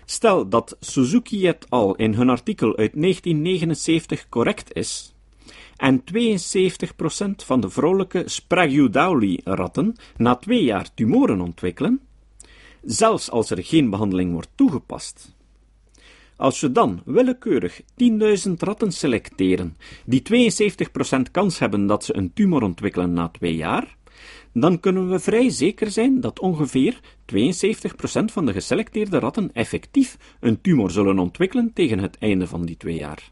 Stel 0.05 0.49
dat 0.49 0.77
Suzuki 0.79 1.47
et 1.47 1.65
al. 1.69 1.95
in 1.95 2.13
hun 2.13 2.29
artikel 2.29 2.77
uit 2.77 2.91
1979 2.93 4.29
correct 4.29 4.73
is, 4.73 5.13
en 5.81 6.03
72% 6.03 6.05
van 7.45 7.61
de 7.61 7.69
vrouwelijke 7.69 8.23
Spragueoudoughly-ratten 8.25 9.95
na 10.17 10.35
twee 10.35 10.63
jaar 10.63 10.93
tumoren 10.93 11.41
ontwikkelen, 11.41 11.99
zelfs 12.83 13.29
als 13.31 13.49
er 13.49 13.63
geen 13.63 13.89
behandeling 13.89 14.31
wordt 14.31 14.49
toegepast. 14.55 15.35
Als 16.35 16.59
we 16.59 16.71
dan 16.71 17.01
willekeurig 17.05 17.81
10.000 17.81 18.51
ratten 18.57 18.91
selecteren 18.91 19.77
die 20.05 20.21
72% 21.27 21.31
kans 21.31 21.59
hebben 21.59 21.85
dat 21.85 22.05
ze 22.05 22.15
een 22.15 22.33
tumor 22.33 22.63
ontwikkelen 22.63 23.13
na 23.13 23.27
twee 23.27 23.55
jaar, 23.55 23.95
dan 24.53 24.79
kunnen 24.79 25.09
we 25.09 25.19
vrij 25.19 25.49
zeker 25.49 25.91
zijn 25.91 26.21
dat 26.21 26.39
ongeveer 26.39 26.99
72% 27.35 27.35
van 28.25 28.45
de 28.45 28.53
geselecteerde 28.53 29.19
ratten 29.19 29.53
effectief 29.53 30.17
een 30.39 30.61
tumor 30.61 30.91
zullen 30.91 31.19
ontwikkelen 31.19 31.73
tegen 31.73 31.99
het 31.99 32.17
einde 32.17 32.47
van 32.47 32.65
die 32.65 32.77
twee 32.77 32.97
jaar. 32.97 33.31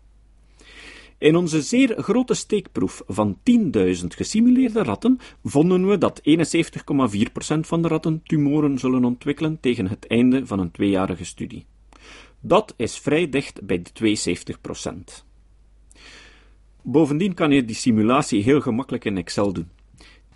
In 1.19 1.35
onze 1.35 1.61
zeer 1.61 2.03
grote 2.03 2.33
steekproef 2.33 3.01
van 3.07 3.37
10.000 3.75 4.05
gesimuleerde 4.07 4.83
ratten 4.83 5.19
vonden 5.43 5.87
we 5.87 5.97
dat 5.97 6.21
71,4% 6.29 7.59
van 7.59 7.81
de 7.81 7.87
ratten 7.87 8.21
tumoren 8.23 8.77
zullen 8.77 9.05
ontwikkelen 9.05 9.59
tegen 9.59 9.87
het 9.87 10.07
einde 10.07 10.45
van 10.45 10.59
een 10.59 10.71
tweejarige 10.71 11.25
studie. 11.25 11.65
Dat 12.39 12.73
is 12.77 12.97
vrij 12.97 13.29
dicht 13.29 13.65
bij 13.65 13.81
de 13.81 14.17
72%. 15.19 15.25
Bovendien 16.81 17.33
kan 17.33 17.51
je 17.51 17.65
die 17.65 17.75
simulatie 17.75 18.43
heel 18.43 18.61
gemakkelijk 18.61 19.05
in 19.05 19.17
Excel 19.17 19.53
doen. 19.53 19.69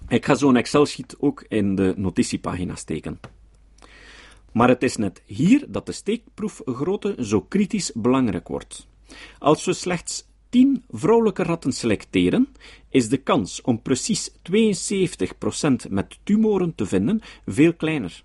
Ik 0.07 0.25
ga 0.25 0.35
zo'n 0.35 0.55
Excel-sheet 0.55 1.15
ook 1.19 1.45
in 1.47 1.75
de 1.75 1.93
notitiepagina 1.97 2.75
steken. 2.75 3.19
Maar 4.51 4.67
het 4.67 4.83
is 4.83 4.95
net 4.95 5.21
hier 5.25 5.65
dat 5.67 5.85
de 5.85 5.91
steekproefgrootte 5.91 7.15
zo 7.19 7.41
kritisch 7.41 7.91
belangrijk 7.93 8.47
wordt. 8.47 8.87
Als 9.39 9.65
we 9.65 9.73
slechts 9.73 10.31
10 10.53 10.83
vrouwelijke 10.89 11.43
ratten 11.43 11.71
selecteren, 11.71 12.47
is 12.89 13.09
de 13.09 13.17
kans 13.17 13.61
om 13.61 13.81
precies 13.81 14.31
72% 14.31 14.33
met 15.89 16.19
tumoren 16.23 16.75
te 16.75 16.85
vinden 16.85 17.21
veel 17.45 17.73
kleiner. 17.73 18.23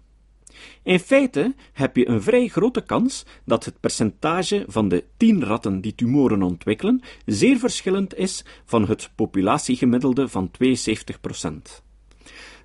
In 0.82 0.98
feite 0.98 1.54
heb 1.72 1.96
je 1.96 2.08
een 2.08 2.22
vrij 2.22 2.48
grote 2.48 2.80
kans 2.80 3.24
dat 3.44 3.64
het 3.64 3.80
percentage 3.80 4.64
van 4.66 4.88
de 4.88 5.04
10 5.16 5.44
ratten 5.44 5.80
die 5.80 5.94
tumoren 5.94 6.42
ontwikkelen 6.42 7.00
zeer 7.24 7.58
verschillend 7.58 8.14
is 8.14 8.44
van 8.64 8.88
het 8.88 9.10
populatiegemiddelde 9.14 10.28
van 10.28 10.50
72%. 10.50 11.82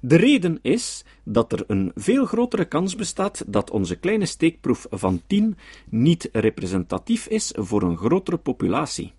De 0.01 0.15
reden 0.15 0.59
is 0.61 1.03
dat 1.23 1.51
er 1.51 1.63
een 1.67 1.91
veel 1.95 2.25
grotere 2.25 2.65
kans 2.65 2.95
bestaat 2.95 3.43
dat 3.47 3.71
onze 3.71 3.95
kleine 3.95 4.25
steekproef 4.25 4.85
van 4.89 5.21
10 5.27 5.57
niet 5.89 6.29
representatief 6.31 7.27
is 7.27 7.53
voor 7.55 7.83
een 7.83 7.97
grotere 7.97 8.37
populatie. 8.37 9.13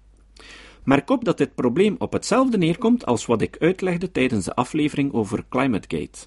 Merk 0.85 1.11
op 1.11 1.25
dat 1.25 1.38
dit 1.38 1.55
probleem 1.55 1.95
op 1.99 2.12
hetzelfde 2.12 2.59
neerkomt 2.59 3.07
als 3.07 3.26
wat 3.26 3.43
ik 3.43 3.57
uitlegde 3.59 4.11
tijdens 4.11 4.45
de 4.45 4.55
aflevering 4.55 5.12
over 5.12 5.45
ClimateGate 5.49 6.26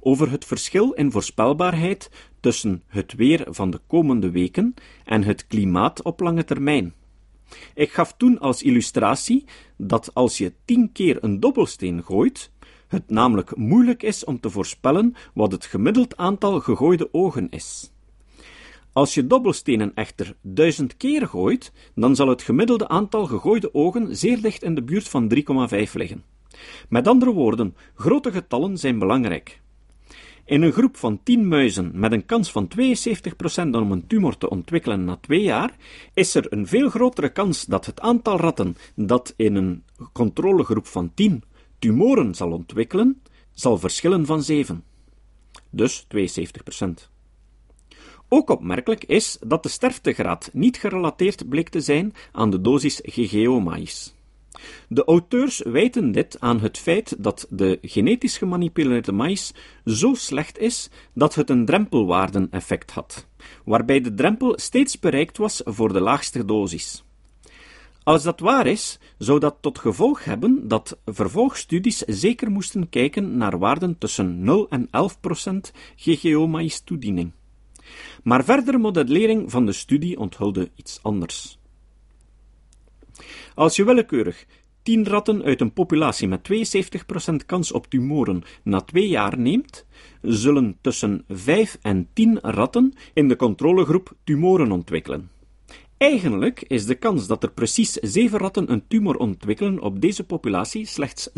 over 0.00 0.30
het 0.30 0.44
verschil 0.44 0.92
in 0.92 1.10
voorspelbaarheid 1.10 2.10
tussen 2.40 2.82
het 2.86 3.14
weer 3.14 3.46
van 3.48 3.70
de 3.70 3.80
komende 3.86 4.30
weken 4.30 4.74
en 5.04 5.22
het 5.22 5.46
klimaat 5.46 6.02
op 6.02 6.20
lange 6.20 6.44
termijn. 6.44 6.94
Ik 7.74 7.92
gaf 7.92 8.14
toen 8.16 8.38
als 8.38 8.62
illustratie 8.62 9.44
dat 9.76 10.14
als 10.14 10.38
je 10.38 10.52
tien 10.64 10.92
keer 10.92 11.24
een 11.24 11.40
dobbelsteen 11.40 12.02
gooit, 12.02 12.50
het 12.86 13.10
namelijk 13.10 13.56
moeilijk 13.56 14.02
is 14.02 14.24
om 14.24 14.40
te 14.40 14.50
voorspellen 14.50 15.14
wat 15.34 15.52
het 15.52 15.64
gemiddeld 15.64 16.16
aantal 16.16 16.60
gegooide 16.60 17.08
ogen 17.12 17.50
is. 17.50 17.92
Als 19.00 19.14
je 19.14 19.26
dobbelstenen 19.26 19.94
echter 19.94 20.34
duizend 20.42 20.96
keer 20.96 21.26
gooit, 21.26 21.72
dan 21.94 22.16
zal 22.16 22.28
het 22.28 22.42
gemiddelde 22.42 22.88
aantal 22.88 23.26
gegooide 23.26 23.74
ogen 23.74 24.16
zeer 24.16 24.40
dicht 24.40 24.62
in 24.62 24.74
de 24.74 24.82
buurt 24.82 25.08
van 25.08 25.34
3,5 25.34 25.92
liggen. 25.92 26.24
Met 26.88 27.08
andere 27.08 27.32
woorden, 27.32 27.76
grote 27.94 28.32
getallen 28.32 28.78
zijn 28.78 28.98
belangrijk. 28.98 29.60
In 30.44 30.62
een 30.62 30.72
groep 30.72 30.96
van 30.96 31.20
10 31.22 31.48
muizen 31.48 31.90
met 31.94 32.12
een 32.12 32.26
kans 32.26 32.52
van 32.52 32.68
72% 32.78 33.70
om 33.70 33.92
een 33.92 34.06
tumor 34.06 34.36
te 34.36 34.50
ontwikkelen 34.50 35.04
na 35.04 35.16
twee 35.16 35.42
jaar, 35.42 35.76
is 36.14 36.34
er 36.34 36.52
een 36.52 36.66
veel 36.66 36.88
grotere 36.88 37.32
kans 37.32 37.64
dat 37.64 37.86
het 37.86 38.00
aantal 38.00 38.36
ratten 38.36 38.76
dat 38.94 39.34
in 39.36 39.54
een 39.54 39.84
controlegroep 40.12 40.86
van 40.86 41.14
10 41.14 41.42
tumoren 41.78 42.34
zal 42.34 42.52
ontwikkelen, 42.52 43.22
zal 43.52 43.78
verschillen 43.78 44.26
van 44.26 44.42
7. 44.42 44.84
Dus 45.70 46.06
72%. 46.16 47.09
Ook 48.32 48.50
opmerkelijk 48.50 49.04
is 49.04 49.38
dat 49.46 49.62
de 49.62 49.68
sterftegraad 49.68 50.50
niet 50.52 50.76
gerelateerd 50.76 51.48
bleek 51.48 51.68
te 51.68 51.80
zijn 51.80 52.14
aan 52.32 52.50
de 52.50 52.60
dosis 52.60 53.00
GGO-maïs. 53.02 54.14
De 54.88 55.04
auteurs 55.04 55.62
wijten 55.64 56.12
dit 56.12 56.40
aan 56.40 56.60
het 56.60 56.78
feit 56.78 57.16
dat 57.18 57.46
de 57.48 57.78
genetisch 57.82 58.38
gemanipuleerde 58.38 59.12
maïs 59.12 59.54
zo 59.84 60.14
slecht 60.14 60.58
is 60.58 60.90
dat 61.12 61.34
het 61.34 61.50
een 61.50 61.64
drempelwaardeneffect 61.64 62.90
had, 62.90 63.26
waarbij 63.64 64.00
de 64.00 64.14
drempel 64.14 64.58
steeds 64.58 64.98
bereikt 64.98 65.36
was 65.36 65.62
voor 65.64 65.92
de 65.92 66.00
laagste 66.00 66.44
dosis. 66.44 67.04
Als 68.02 68.22
dat 68.22 68.40
waar 68.40 68.66
is, 68.66 68.98
zou 69.18 69.38
dat 69.38 69.56
tot 69.60 69.78
gevolg 69.78 70.24
hebben 70.24 70.68
dat 70.68 70.98
vervolgstudies 71.04 71.98
zeker 71.98 72.50
moesten 72.50 72.88
kijken 72.88 73.36
naar 73.36 73.58
waarden 73.58 73.98
tussen 73.98 74.44
0 74.44 74.68
en 74.68 74.88
11 74.90 75.20
procent 75.20 75.72
GGO-maïs-toediening. 75.96 77.32
Maar 78.22 78.44
verdere 78.44 78.78
modellering 78.78 79.50
van 79.50 79.66
de 79.66 79.72
studie 79.72 80.18
onthulde 80.18 80.70
iets 80.74 80.98
anders. 81.02 81.58
Als 83.54 83.76
je 83.76 83.84
willekeurig 83.84 84.46
10 84.82 85.06
ratten 85.06 85.42
uit 85.42 85.60
een 85.60 85.72
populatie 85.72 86.28
met 86.28 86.48
72% 87.32 87.46
kans 87.46 87.72
op 87.72 87.86
tumoren 87.86 88.42
na 88.62 88.80
twee 88.80 89.08
jaar 89.08 89.38
neemt, 89.38 89.86
zullen 90.22 90.76
tussen 90.80 91.24
5 91.28 91.78
en 91.82 92.08
10 92.12 92.38
ratten 92.40 92.92
in 93.14 93.28
de 93.28 93.36
controlegroep 93.36 94.12
tumoren 94.24 94.72
ontwikkelen. 94.72 95.30
Eigenlijk 95.96 96.64
is 96.66 96.86
de 96.86 96.94
kans 96.94 97.26
dat 97.26 97.42
er 97.42 97.50
precies 97.50 97.92
7 97.92 98.38
ratten 98.38 98.72
een 98.72 98.86
tumor 98.88 99.16
ontwikkelen 99.16 99.80
op 99.80 100.00
deze 100.00 100.24
populatie 100.24 100.86
slechts 100.86 101.28
26%. 101.28 101.32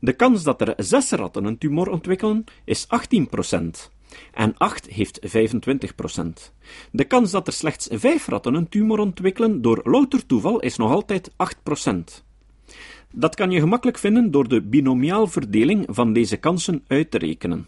De 0.00 0.12
kans 0.12 0.42
dat 0.42 0.60
er 0.60 0.74
6 0.76 1.10
ratten 1.10 1.44
een 1.44 1.58
tumor 1.58 1.90
ontwikkelen 1.90 2.44
is 2.64 2.86
18% 2.86 2.88
en 4.32 4.56
8 4.56 4.86
heeft 4.86 5.20
25%. 5.20 6.52
De 6.92 7.04
kans 7.04 7.30
dat 7.30 7.46
er 7.46 7.52
slechts 7.52 7.88
5 7.90 8.26
ratten 8.26 8.54
een 8.54 8.68
tumor 8.68 8.98
ontwikkelen 8.98 9.62
door 9.62 9.80
louter 9.84 10.26
toeval 10.26 10.60
is 10.60 10.76
nog 10.76 10.90
altijd 10.90 11.30
8%. 11.30 11.34
Dat 13.12 13.34
kan 13.34 13.50
je 13.50 13.60
gemakkelijk 13.60 13.98
vinden 13.98 14.30
door 14.30 14.48
de 14.48 14.62
binomiaalverdeling 14.62 15.86
van 15.88 16.12
deze 16.12 16.36
kansen 16.36 16.84
uit 16.86 17.10
te 17.10 17.18
rekenen. 17.18 17.66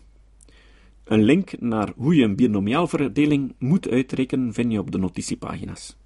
Een 1.05 1.23
link 1.23 1.61
naar 1.61 1.93
hoe 1.97 2.15
je 2.15 2.25
een 2.25 2.37
binomiaalverdeling 2.37 3.55
moet 3.59 3.89
uitrekenen 3.89 4.53
vind 4.53 4.73
je 4.73 4.79
op 4.79 4.91
de 4.91 4.99
notitiepagina's. 4.99 5.97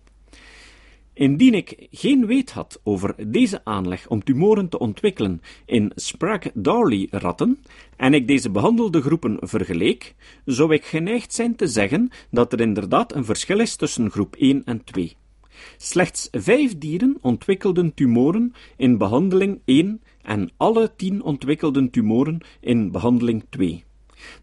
Indien 1.16 1.54
ik 1.54 1.86
geen 1.90 2.26
weet 2.26 2.50
had 2.50 2.80
over 2.82 3.30
deze 3.30 3.64
aanleg 3.64 4.08
om 4.08 4.24
tumoren 4.24 4.68
te 4.68 4.78
ontwikkelen 4.78 5.42
in 5.66 5.92
Sprague-Dawley-ratten 5.94 7.58
en 7.96 8.14
ik 8.14 8.26
deze 8.26 8.50
behandelde 8.50 9.02
groepen 9.02 9.38
vergeleek, 9.40 10.14
zou 10.44 10.74
ik 10.74 10.84
geneigd 10.84 11.32
zijn 11.32 11.56
te 11.56 11.66
zeggen 11.66 12.10
dat 12.30 12.52
er 12.52 12.60
inderdaad 12.60 13.14
een 13.14 13.24
verschil 13.24 13.60
is 13.60 13.76
tussen 13.76 14.10
groep 14.10 14.36
1 14.36 14.64
en 14.64 14.84
2. 14.84 15.16
Slechts 15.76 16.28
vijf 16.32 16.78
dieren 16.78 17.18
ontwikkelden 17.20 17.94
tumoren 17.94 18.52
in 18.76 18.98
behandeling 18.98 19.60
1 19.64 20.02
en 20.22 20.50
alle 20.56 20.92
tien 20.96 21.22
ontwikkelden 21.22 21.90
tumoren 21.90 22.40
in 22.60 22.90
behandeling 22.90 23.44
2. 23.48 23.84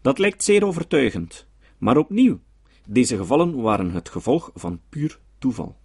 Dat 0.02 0.18
lijkt 0.18 0.44
zeer 0.44 0.64
overtuigend, 0.64 1.46
maar 1.78 1.96
opnieuw, 1.96 2.40
deze 2.86 3.16
gevallen 3.16 3.60
waren 3.60 3.90
het 3.90 4.08
gevolg 4.08 4.50
van 4.54 4.80
puur 4.88 5.18
toeval. 5.38 5.82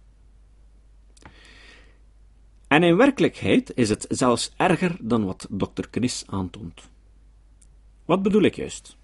En 2.70 2.82
in 2.82 2.96
werkelijkheid 2.96 3.72
is 3.74 3.88
het 3.88 4.06
zelfs 4.08 4.52
erger 4.56 4.96
dan 5.00 5.24
wat 5.24 5.48
Dr. 5.50 5.88
Knis 5.90 6.24
aantoont. 6.26 6.90
Wat 8.04 8.22
bedoel 8.22 8.42
ik 8.42 8.54
juist? 8.54 8.96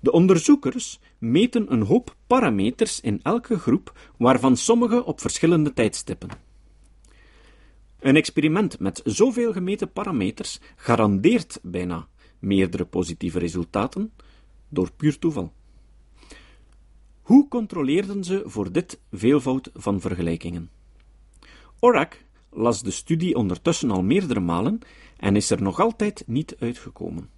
De 0.00 0.12
onderzoekers 0.12 1.00
meten 1.18 1.72
een 1.72 1.82
hoop 1.82 2.16
parameters 2.26 3.00
in 3.00 3.20
elke 3.22 3.58
groep, 3.58 3.98
waarvan 4.18 4.56
sommige 4.56 5.04
op 5.04 5.20
verschillende 5.20 5.72
tijdstippen. 5.72 6.28
Een 7.98 8.16
experiment 8.16 8.78
met 8.78 9.00
zoveel 9.04 9.52
gemeten 9.52 9.92
parameters 9.92 10.60
garandeert 10.76 11.58
bijna 11.62 12.08
meerdere 12.38 12.84
positieve 12.84 13.38
resultaten 13.38 14.12
door 14.68 14.92
puur 14.92 15.18
toeval. 15.18 15.52
Hoe 17.20 17.48
controleerden 17.48 18.24
ze 18.24 18.42
voor 18.44 18.72
dit 18.72 19.00
veelvoud 19.12 19.70
van 19.74 20.00
vergelijkingen? 20.00 20.70
ORAC 21.78 22.24
las 22.56 22.82
de 22.82 22.90
studie 22.90 23.36
ondertussen 23.36 23.90
al 23.90 24.02
meerdere 24.02 24.40
malen 24.40 24.78
en 25.16 25.36
is 25.36 25.50
er 25.50 25.62
nog 25.62 25.80
altijd 25.80 26.24
niet 26.26 26.56
uitgekomen. 26.58 27.28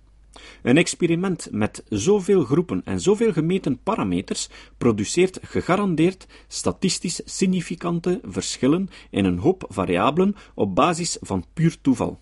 Een 0.62 0.76
experiment 0.76 1.48
met 1.50 1.84
zoveel 1.88 2.44
groepen 2.44 2.82
en 2.84 3.00
zoveel 3.00 3.32
gemeten 3.32 3.82
parameters 3.82 4.48
produceert 4.78 5.38
gegarandeerd 5.42 6.26
statistisch 6.48 7.20
significante 7.24 8.20
verschillen 8.22 8.88
in 9.10 9.24
een 9.24 9.38
hoop 9.38 9.64
variabelen 9.68 10.34
op 10.54 10.74
basis 10.74 11.16
van 11.20 11.44
puur 11.54 11.80
toeval. 11.80 12.20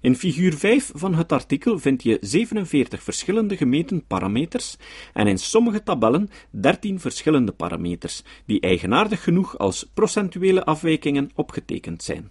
In 0.00 0.16
figuur 0.16 0.52
5 0.52 0.90
van 0.94 1.14
het 1.14 1.32
artikel 1.32 1.78
vind 1.78 2.02
je 2.02 2.18
47 2.20 3.02
verschillende 3.02 3.56
gemeten 3.56 4.06
parameters 4.06 4.76
en 5.12 5.26
in 5.26 5.38
sommige 5.38 5.82
tabellen 5.82 6.28
13 6.50 7.00
verschillende 7.00 7.52
parameters, 7.52 8.22
die 8.46 8.60
eigenaardig 8.60 9.22
genoeg 9.22 9.58
als 9.58 9.90
procentuele 9.94 10.64
afwijkingen 10.64 11.30
opgetekend 11.34 12.02
zijn. 12.02 12.30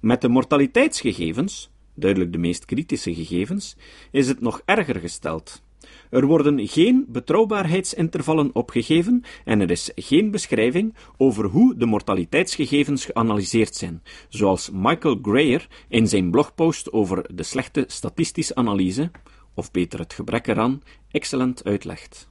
Met 0.00 0.20
de 0.20 0.28
mortaliteitsgegevens, 0.28 1.70
duidelijk 1.94 2.32
de 2.32 2.38
meest 2.38 2.64
kritische 2.64 3.14
gegevens, 3.14 3.76
is 4.10 4.28
het 4.28 4.40
nog 4.40 4.62
erger 4.64 5.00
gesteld. 5.00 5.62
Er 6.10 6.26
worden 6.26 6.68
geen 6.68 7.04
betrouwbaarheidsintervallen 7.08 8.50
opgegeven 8.54 9.24
en 9.44 9.60
er 9.60 9.70
is 9.70 9.90
geen 9.94 10.30
beschrijving 10.30 10.94
over 11.16 11.44
hoe 11.44 11.76
de 11.76 11.86
mortaliteitsgegevens 11.86 13.04
geanalyseerd 13.04 13.74
zijn, 13.74 14.02
zoals 14.28 14.70
Michael 14.72 15.18
Greyer 15.22 15.68
in 15.88 16.08
zijn 16.08 16.30
blogpost 16.30 16.92
over 16.92 17.36
de 17.36 17.42
slechte 17.42 17.84
statistische 17.86 18.54
analyse, 18.54 19.10
of 19.54 19.70
beter 19.70 19.98
het 19.98 20.12
gebrek 20.12 20.46
eraan, 20.46 20.82
excellent 21.10 21.64
uitlegt. 21.64 22.28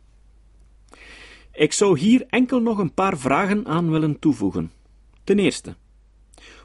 Ik 1.53 1.73
zou 1.73 1.99
hier 1.99 2.25
enkel 2.29 2.59
nog 2.59 2.77
een 2.77 2.93
paar 2.93 3.17
vragen 3.17 3.65
aan 3.65 3.89
willen 3.89 4.19
toevoegen. 4.19 4.71
Ten 5.23 5.39
eerste, 5.39 5.75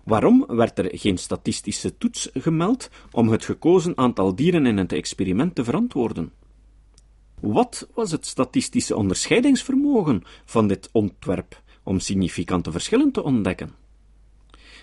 Waarom 0.05 0.45
werd 0.49 0.79
er 0.79 0.99
geen 0.99 1.19
statistische 1.19 1.99
toets 1.99 2.31
gemeld 2.35 2.91
om 3.11 3.29
het 3.29 3.45
gekozen 3.45 3.99
aantal 3.99 4.35
dieren 4.35 4.67
in 4.67 4.77
het 4.77 4.93
experiment 4.93 5.55
te 5.55 5.65
verantwoorden? 5.65 6.33
Wat 7.43 7.89
was 7.95 8.11
het 8.11 8.27
statistische 8.27 8.97
onderscheidingsvermogen 8.97 10.23
van 10.45 10.67
dit 10.69 10.89
ontwerp 10.93 11.63
om 11.83 12.01
significante 12.01 12.71
verschillen 12.71 13.13
te 13.13 13.23
ontdekken? 13.23 13.71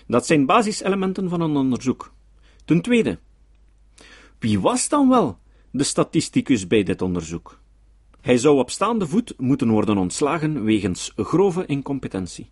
Dat 0.06 0.26
zijn 0.26 0.46
basiselementen 0.46 1.28
van 1.28 1.40
een 1.40 1.56
onderzoek. 1.56 2.12
Ten 2.64 2.80
tweede, 2.80 3.18
wie 4.38 4.60
was 4.60 4.88
dan 4.88 5.08
wel 5.08 5.38
de 5.70 5.84
statisticus 5.84 6.66
bij 6.66 6.82
dit 6.82 7.02
onderzoek? 7.02 7.60
Hij 8.20 8.36
zou 8.36 8.58
op 8.58 8.70
staande 8.70 9.06
voet 9.06 9.34
moeten 9.38 9.70
worden 9.70 9.98
ontslagen 9.98 10.64
wegens 10.64 11.12
grove 11.16 11.66
incompetentie. 11.66 12.50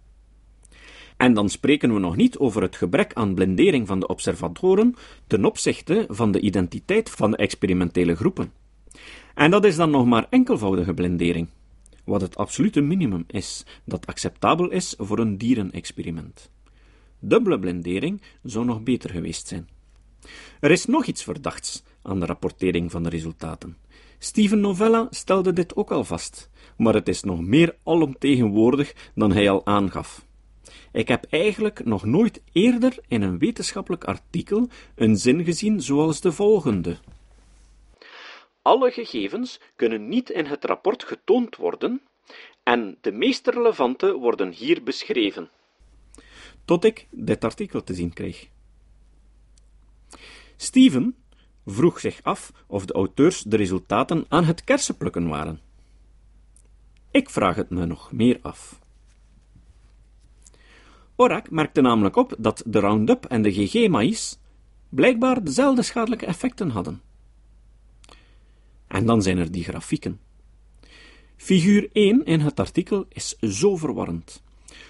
En 1.17 1.35
dan 1.35 1.49
spreken 1.49 1.95
we 1.95 2.01
nog 2.01 2.17
niet 2.17 2.39
over 2.39 2.63
het 2.63 2.77
gebrek 2.77 3.13
aan 3.15 3.35
blindering 3.35 3.87
van 3.87 4.01
de 4.01 4.07
observatoren 4.07 4.95
ten 5.27 5.45
opzichte 5.45 6.07
van 6.09 6.33
de 6.33 6.41
identiteit 6.41 7.11
van 7.11 7.31
de 7.31 7.37
experimentele 7.37 8.17
groepen. 8.17 8.58
En 9.35 9.51
dat 9.51 9.65
is 9.65 9.77
dan 9.77 9.91
nog 9.91 10.07
maar 10.07 10.27
enkelvoudige 10.31 10.95
blindering, 10.95 11.49
wat 12.05 12.21
het 12.21 12.37
absolute 12.37 12.81
minimum 12.81 13.25
is 13.27 13.65
dat 13.85 14.07
acceptabel 14.07 14.71
is 14.71 14.95
voor 14.99 15.19
een 15.19 15.39
dierenexperiment. 15.39 16.51
Dubbele 17.19 17.59
blindering 17.59 18.23
zou 18.43 18.65
nog 18.65 18.83
beter 18.83 19.11
geweest 19.11 19.49
zijn. 19.49 19.69
Er 20.61 20.71
is 20.71 20.87
nog 20.87 21.07
iets 21.07 21.23
verdachts 21.23 21.83
aan 22.03 22.21
de 22.21 22.27
rapportering 22.27 22.91
van 22.91 23.03
de 23.03 23.09
resultaten. 23.09 23.77
Steven 24.19 24.61
Novella 24.61 25.07
stelde 25.11 25.53
dit 25.53 25.77
ook 25.77 25.91
al 25.91 26.05
vast, 26.05 26.51
maar 26.77 26.95
het 26.95 27.09
is 27.09 27.23
nog 27.23 27.41
meer 27.41 27.77
alomtegenwoordig 27.85 29.11
dan 29.15 29.33
hij 29.33 29.51
al 29.51 29.67
aangaf. 29.67 30.27
Ik 30.93 31.09
heb 31.09 31.27
eigenlijk 31.31 31.85
nog 31.85 32.05
nooit 32.05 32.43
eerder 32.53 32.99
in 33.09 33.23
een 33.23 33.39
wetenschappelijk 33.39 34.05
artikel 34.05 34.69
een 34.95 35.17
zin 35.17 35.45
gezien 35.45 35.83
zoals 35.83 36.21
de 36.21 36.33
volgende. 36.33 36.97
Alle 38.69 38.91
gegevens 38.91 39.61
kunnen 39.77 40.09
niet 40.09 40.31
in 40.31 40.45
het 40.45 40.65
rapport 40.65 41.05
getoond 41.05 41.57
worden 41.57 42.03
en 42.63 42.99
de 43.01 43.13
meest 43.13 43.47
relevante 43.47 44.13
worden 44.13 44.53
hier 44.53 44.83
beschreven. 44.83 45.51
Tot 46.65 46.85
ik 46.85 47.07
dit 47.11 47.45
artikel 47.45 47.83
te 47.83 47.95
zien 47.95 48.13
kreeg. 48.13 48.49
Steven 50.57 51.17
vroeg 51.67 52.01
zich 52.01 52.23
af 52.23 52.53
of 52.67 52.87
de 52.87 52.93
auteurs 52.93 53.43
de 53.43 53.57
resultaten 53.57 54.25
aan 54.29 54.45
het 54.45 54.65
kersenplukken 54.65 55.29
waren. 55.29 55.61
Ik 57.11 57.31
vraag 57.31 57.57
het 57.57 57.71
me 57.71 57.87
nog 57.87 58.13
meer 58.13 58.39
af. 58.43 58.79
Orak 61.17 61.51
merkte 61.51 61.81
namelijk 61.81 62.17
op 62.17 62.35
dat 62.39 62.63
de 62.67 62.81
Roundup 62.81 63.25
en 63.25 63.43
de 63.43 63.53
GG-maïs 63.53 64.39
blijkbaar 64.89 65.45
dezelfde 65.45 65.83
schadelijke 65.83 66.27
effecten 66.27 66.71
hadden. 66.71 67.08
En 68.89 69.07
dan 69.07 69.23
zijn 69.23 69.39
er 69.39 69.51
die 69.51 69.65
grafieken. 69.65 70.21
Figuur 71.37 71.89
1 71.93 72.25
in 72.25 72.41
het 72.41 72.61
artikel 72.61 73.07
is 73.09 73.37
zo 73.41 73.77
verwarrend. 73.77 74.43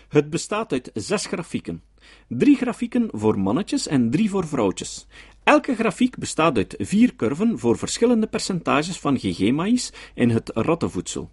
Het 0.08 0.30
bestaat 0.30 0.72
uit 0.72 0.90
zes 0.94 1.26
grafieken. 1.26 1.82
Drie 2.28 2.56
grafieken 2.56 3.08
voor 3.12 3.38
mannetjes 3.38 3.86
en 3.86 4.10
drie 4.10 4.30
voor 4.30 4.46
vrouwtjes. 4.46 5.06
Elke 5.44 5.74
grafiek 5.74 6.18
bestaat 6.18 6.56
uit 6.56 6.74
vier 6.78 7.14
curven 7.16 7.58
voor 7.58 7.78
verschillende 7.78 8.26
percentages 8.26 8.98
van 8.98 9.18
GG-maïs 9.18 9.92
in 10.14 10.30
het 10.30 10.50
rattenvoedsel. 10.54 11.30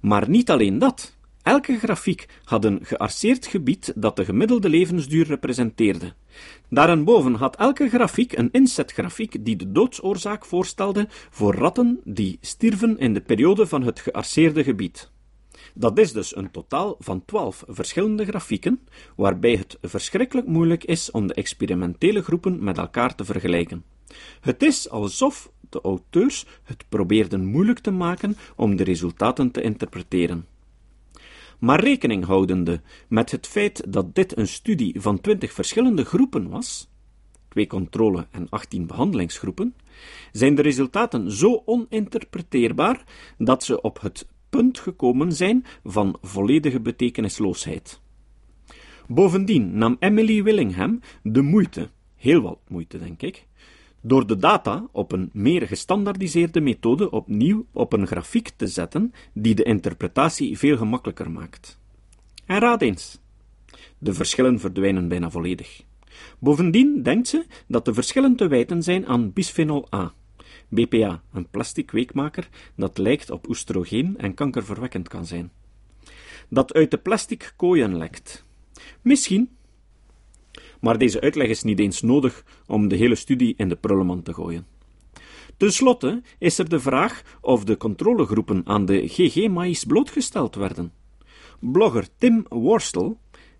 Maar 0.00 0.28
niet 0.28 0.50
alleen 0.50 0.78
dat. 0.78 1.16
Elke 1.42 1.78
grafiek 1.78 2.26
had 2.44 2.64
een 2.64 2.78
gearceerd 2.82 3.46
gebied 3.46 3.92
dat 3.96 4.16
de 4.16 4.24
gemiddelde 4.24 4.68
levensduur 4.68 5.26
representeerde. 5.26 6.12
Daarboven 6.68 7.34
had 7.34 7.56
elke 7.56 7.88
grafiek 7.88 8.32
een 8.32 8.48
inzetgrafiek 8.52 9.44
die 9.44 9.56
de 9.56 9.72
doodsoorzaak 9.72 10.44
voorstelde 10.44 11.06
voor 11.30 11.54
ratten 11.54 12.00
die 12.04 12.38
stierven 12.40 12.98
in 12.98 13.14
de 13.14 13.20
periode 13.20 13.66
van 13.66 13.82
het 13.82 14.00
gearceerde 14.00 14.64
gebied. 14.64 15.10
Dat 15.74 15.98
is 15.98 16.12
dus 16.12 16.36
een 16.36 16.50
totaal 16.50 16.96
van 16.98 17.24
twaalf 17.24 17.64
verschillende 17.68 18.24
grafieken, 18.24 18.80
waarbij 19.16 19.56
het 19.56 19.78
verschrikkelijk 19.80 20.46
moeilijk 20.46 20.84
is 20.84 21.10
om 21.10 21.26
de 21.26 21.34
experimentele 21.34 22.22
groepen 22.22 22.64
met 22.64 22.78
elkaar 22.78 23.14
te 23.14 23.24
vergelijken. 23.24 23.84
Het 24.40 24.62
is 24.62 24.90
alsof 24.90 25.50
de 25.70 25.80
auteurs 25.80 26.46
het 26.62 26.84
probeerden 26.88 27.46
moeilijk 27.46 27.78
te 27.78 27.90
maken 27.90 28.36
om 28.56 28.76
de 28.76 28.84
resultaten 28.84 29.50
te 29.50 29.62
interpreteren 29.62 30.46
maar 31.62 31.80
rekening 31.80 32.24
houdende 32.24 32.80
met 33.08 33.30
het 33.30 33.46
feit 33.46 33.92
dat 33.92 34.14
dit 34.14 34.36
een 34.36 34.48
studie 34.48 35.00
van 35.00 35.20
twintig 35.20 35.52
verschillende 35.52 36.04
groepen 36.04 36.48
was, 36.48 36.90
twee 37.48 37.66
controle- 37.66 38.26
en 38.30 38.46
achttien 38.50 38.86
behandelingsgroepen, 38.86 39.74
zijn 40.32 40.54
de 40.54 40.62
resultaten 40.62 41.30
zo 41.30 41.62
oninterpreteerbaar 41.64 43.04
dat 43.38 43.64
ze 43.64 43.80
op 43.80 44.00
het 44.00 44.26
punt 44.48 44.78
gekomen 44.78 45.32
zijn 45.32 45.64
van 45.84 46.18
volledige 46.20 46.80
betekenisloosheid. 46.80 48.00
Bovendien 49.08 49.78
nam 49.78 49.96
Emily 49.98 50.42
Willingham 50.42 51.00
de 51.22 51.42
moeite, 51.42 51.90
heel 52.16 52.40
wat 52.40 52.58
moeite 52.68 52.98
denk 52.98 53.22
ik, 53.22 53.46
door 54.02 54.26
de 54.26 54.36
data 54.36 54.88
op 54.92 55.12
een 55.12 55.30
meer 55.32 55.66
gestandardiseerde 55.66 56.60
methode 56.60 57.10
opnieuw 57.10 57.66
op 57.72 57.92
een 57.92 58.06
grafiek 58.06 58.48
te 58.56 58.66
zetten 58.66 59.12
die 59.32 59.54
de 59.54 59.62
interpretatie 59.62 60.58
veel 60.58 60.76
gemakkelijker 60.76 61.30
maakt. 61.30 61.78
En 62.46 62.58
raad 62.58 62.82
eens. 62.82 63.18
De 63.98 64.14
verschillen 64.14 64.60
verdwijnen 64.60 65.08
bijna 65.08 65.30
volledig. 65.30 65.82
Bovendien 66.38 67.02
denkt 67.02 67.28
ze 67.28 67.46
dat 67.66 67.84
de 67.84 67.94
verschillen 67.94 68.36
te 68.36 68.48
wijten 68.48 68.82
zijn 68.82 69.06
aan 69.06 69.32
bisphenol 69.32 69.88
A, 69.94 70.14
BPA, 70.68 71.22
een 71.32 71.48
plastic 71.48 71.90
weekmaker 71.90 72.48
dat 72.76 72.98
lijkt 72.98 73.30
op 73.30 73.48
oestrogeen 73.48 74.18
en 74.18 74.34
kankerverwekkend 74.34 75.08
kan 75.08 75.26
zijn. 75.26 75.50
Dat 76.48 76.74
uit 76.74 76.90
de 76.90 76.98
plastic 76.98 77.52
kooien 77.56 77.96
lekt. 77.96 78.44
Misschien 79.02 79.50
maar 80.82 80.98
deze 80.98 81.20
uitleg 81.20 81.48
is 81.48 81.62
niet 81.62 81.78
eens 81.78 82.02
nodig 82.02 82.44
om 82.66 82.88
de 82.88 82.96
hele 82.96 83.14
studie 83.14 83.54
in 83.56 83.68
de 83.68 83.76
prullenmand 83.76 84.24
te 84.24 84.34
gooien. 84.34 84.66
Ten 85.56 85.72
slotte 85.72 86.22
is 86.38 86.58
er 86.58 86.68
de 86.68 86.80
vraag 86.80 87.22
of 87.40 87.64
de 87.64 87.76
controlegroepen 87.76 88.62
aan 88.64 88.84
de 88.84 89.08
GG-maïs 89.08 89.84
blootgesteld 89.84 90.54
werden. 90.54 90.92
Blogger 91.60 92.08
Tim 92.16 92.46
Worstel 92.48 93.18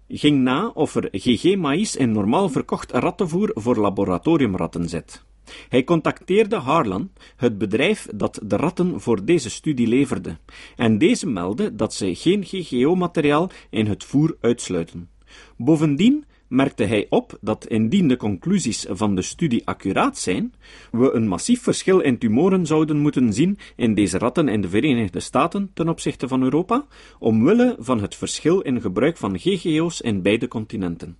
ging 0.09 0.43
na 0.43 0.69
of 0.69 0.95
er 0.95 1.09
GG-maïs 1.13 1.97
in 1.97 2.13
normaal 2.13 2.49
verkocht 2.49 2.91
rattenvoer 2.91 3.51
voor 3.55 3.77
laboratoriumratten 3.77 4.89
zit. 4.89 5.25
Hij 5.69 5.85
contacteerde 5.85 6.57
Harlan, 6.57 7.11
het 7.37 7.59
bedrijf 7.59 8.09
dat 8.15 8.41
de 8.45 8.57
ratten 8.57 9.01
voor 9.01 9.25
deze 9.25 9.51
studie 9.51 9.87
leverde, 9.87 10.37
en 10.77 10.99
deze 10.99 11.27
meldde 11.27 11.75
dat 11.75 11.95
ze 11.95 12.15
geen 12.15 12.45
GGO-materiaal 12.45 13.51
in 13.71 13.87
het 13.87 14.05
voer 14.05 14.37
uitsluiten. 14.41 15.11
Bovendien 15.57 16.25
merkte 16.53 16.85
hij 16.85 17.07
op 17.09 17.38
dat 17.41 17.67
indien 17.67 18.09
de 18.09 18.17
conclusies 18.17 18.87
van 18.88 19.15
de 19.15 19.23
studie 19.23 19.67
accuraat 19.67 20.19
zijn, 20.19 20.55
we 20.91 21.12
een 21.12 21.29
massief 21.29 21.62
verschil 21.62 22.01
in 22.01 22.19
tumoren 22.19 22.67
zouden 22.67 22.99
moeten 22.99 23.33
zien 23.33 23.59
in 23.77 23.95
deze 23.95 24.19
ratten 24.19 24.49
in 24.49 24.61
de 24.61 24.69
Verenigde 24.69 25.21
Staten 25.21 25.71
ten 25.75 25.88
opzichte 25.88 26.29
van 26.29 26.43
Europa, 26.43 26.87
omwille 27.19 27.77
van 27.79 28.01
het 28.01 28.15
verschil 28.15 28.61
in 28.61 28.81
gebruik 28.81 29.17
van 29.17 29.38
GGO's 29.38 30.01
in 30.01 30.23
beide 30.23 30.49
continenten. 30.49 31.17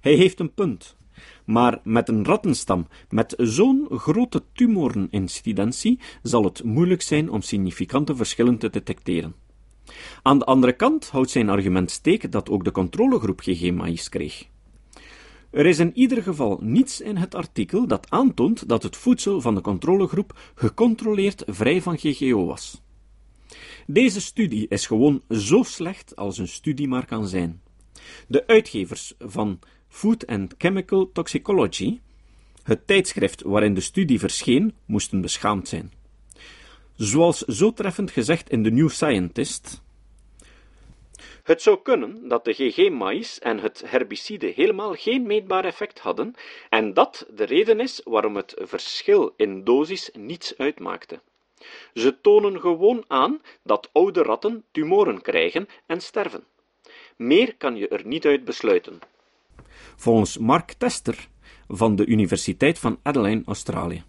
Hij 0.00 0.14
heeft 0.14 0.40
een 0.40 0.54
punt. 0.54 0.96
Maar 1.44 1.80
met 1.84 2.08
een 2.08 2.24
rattenstam 2.24 2.86
met 3.08 3.34
zo'n 3.36 3.86
grote 3.90 4.42
tumorincidentie 4.52 6.00
zal 6.22 6.44
het 6.44 6.64
moeilijk 6.64 7.02
zijn 7.02 7.30
om 7.30 7.40
significante 7.40 8.16
verschillen 8.16 8.58
te 8.58 8.70
detecteren. 8.70 9.43
Aan 10.22 10.38
de 10.38 10.44
andere 10.44 10.72
kant 10.72 11.08
houdt 11.08 11.30
zijn 11.30 11.48
argument 11.48 11.90
steek 11.90 12.32
dat 12.32 12.50
ook 12.50 12.64
de 12.64 12.70
controlegroep 12.70 13.40
GG 13.40 13.72
maïs 13.72 14.08
kreeg. 14.08 14.48
Er 15.50 15.66
is 15.66 15.78
in 15.78 15.90
ieder 15.94 16.22
geval 16.22 16.58
niets 16.62 17.00
in 17.00 17.16
het 17.16 17.34
artikel 17.34 17.86
dat 17.86 18.10
aantoont 18.10 18.68
dat 18.68 18.82
het 18.82 18.96
voedsel 18.96 19.40
van 19.40 19.54
de 19.54 19.60
controlegroep 19.60 20.38
gecontroleerd 20.54 21.42
vrij 21.46 21.82
van 21.82 21.98
GGO 21.98 22.44
was. 22.44 22.82
Deze 23.86 24.20
studie 24.20 24.68
is 24.68 24.86
gewoon 24.86 25.22
zo 25.30 25.62
slecht 25.62 26.16
als 26.16 26.38
een 26.38 26.48
studie 26.48 26.88
maar 26.88 27.06
kan 27.06 27.28
zijn. 27.28 27.60
De 28.28 28.46
uitgevers 28.46 29.14
van 29.18 29.58
Food 29.88 30.26
and 30.26 30.54
Chemical 30.58 31.10
Toxicology, 31.12 32.00
het 32.62 32.86
tijdschrift 32.86 33.42
waarin 33.42 33.74
de 33.74 33.80
studie 33.80 34.18
verscheen, 34.18 34.74
moesten 34.86 35.20
beschaamd 35.20 35.68
zijn. 35.68 35.92
Zoals 36.96 37.38
zo 37.38 37.72
treffend 37.72 38.10
gezegd 38.10 38.50
in 38.50 38.62
The 38.62 38.70
New 38.70 38.88
Scientist. 38.88 39.82
Het 41.42 41.62
zou 41.62 41.78
kunnen 41.82 42.28
dat 42.28 42.44
de 42.44 42.52
GG-maïs 42.52 43.38
en 43.38 43.58
het 43.58 43.82
herbicide 43.86 44.46
helemaal 44.46 44.94
geen 44.94 45.26
meetbaar 45.26 45.64
effect 45.64 45.98
hadden 45.98 46.34
en 46.70 46.94
dat 46.94 47.26
de 47.34 47.44
reden 47.44 47.80
is 47.80 48.00
waarom 48.04 48.36
het 48.36 48.54
verschil 48.58 49.32
in 49.36 49.64
dosis 49.64 50.10
niets 50.12 50.58
uitmaakte. 50.58 51.20
Ze 51.94 52.20
tonen 52.20 52.60
gewoon 52.60 53.04
aan 53.08 53.40
dat 53.62 53.88
oude 53.92 54.22
ratten 54.22 54.64
tumoren 54.70 55.22
krijgen 55.22 55.68
en 55.86 56.00
sterven. 56.00 56.44
Meer 57.16 57.56
kan 57.56 57.76
je 57.76 57.88
er 57.88 58.06
niet 58.06 58.26
uit 58.26 58.44
besluiten. 58.44 58.98
Volgens 59.96 60.38
Mark 60.38 60.72
Tester 60.72 61.28
van 61.68 61.96
de 61.96 62.06
Universiteit 62.06 62.78
van 62.78 62.98
Adelaide, 63.02 63.42
Australië. 63.46 64.04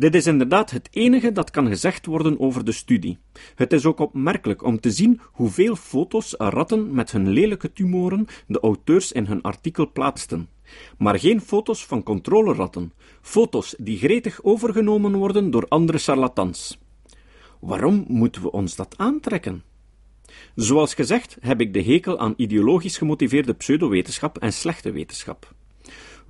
Dit 0.00 0.14
is 0.14 0.26
inderdaad 0.26 0.70
het 0.70 0.88
enige 0.92 1.32
dat 1.32 1.50
kan 1.50 1.66
gezegd 1.66 2.06
worden 2.06 2.40
over 2.40 2.64
de 2.64 2.72
studie. 2.72 3.18
Het 3.54 3.72
is 3.72 3.84
ook 3.84 3.98
opmerkelijk 3.98 4.62
om 4.62 4.80
te 4.80 4.90
zien 4.90 5.20
hoeveel 5.24 5.76
foto's 5.76 6.34
ratten 6.38 6.94
met 6.94 7.10
hun 7.10 7.28
lelijke 7.28 7.72
tumoren 7.72 8.26
de 8.46 8.60
auteurs 8.60 9.12
in 9.12 9.26
hun 9.26 9.42
artikel 9.42 9.92
plaatsten. 9.92 10.48
Maar 10.98 11.18
geen 11.18 11.40
foto's 11.40 11.86
van 11.86 12.02
controleratten, 12.02 12.92
foto's 13.20 13.74
die 13.78 13.98
gretig 13.98 14.42
overgenomen 14.42 15.16
worden 15.16 15.50
door 15.50 15.66
andere 15.68 15.98
charlatans. 15.98 16.78
Waarom 17.58 18.04
moeten 18.08 18.42
we 18.42 18.50
ons 18.50 18.76
dat 18.76 18.94
aantrekken? 18.96 19.62
Zoals 20.54 20.94
gezegd 20.94 21.36
heb 21.40 21.60
ik 21.60 21.72
de 21.72 21.82
hekel 21.82 22.18
aan 22.18 22.34
ideologisch 22.36 22.98
gemotiveerde 22.98 23.52
pseudowetenschap 23.52 24.38
en 24.38 24.52
slechte 24.52 24.90
wetenschap. 24.92 25.54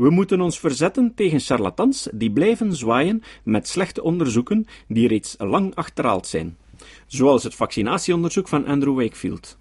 We 0.00 0.10
moeten 0.10 0.40
ons 0.40 0.60
verzetten 0.60 1.14
tegen 1.14 1.40
charlatans 1.40 2.08
die 2.12 2.32
blijven 2.32 2.76
zwaaien 2.76 3.22
met 3.44 3.68
slechte 3.68 4.02
onderzoeken 4.02 4.66
die 4.88 5.08
reeds 5.08 5.34
lang 5.38 5.74
achterhaald 5.74 6.26
zijn, 6.26 6.56
zoals 7.06 7.42
het 7.42 7.54
vaccinatieonderzoek 7.54 8.48
van 8.48 8.66
Andrew 8.66 8.96
Wakefield. 8.96 9.56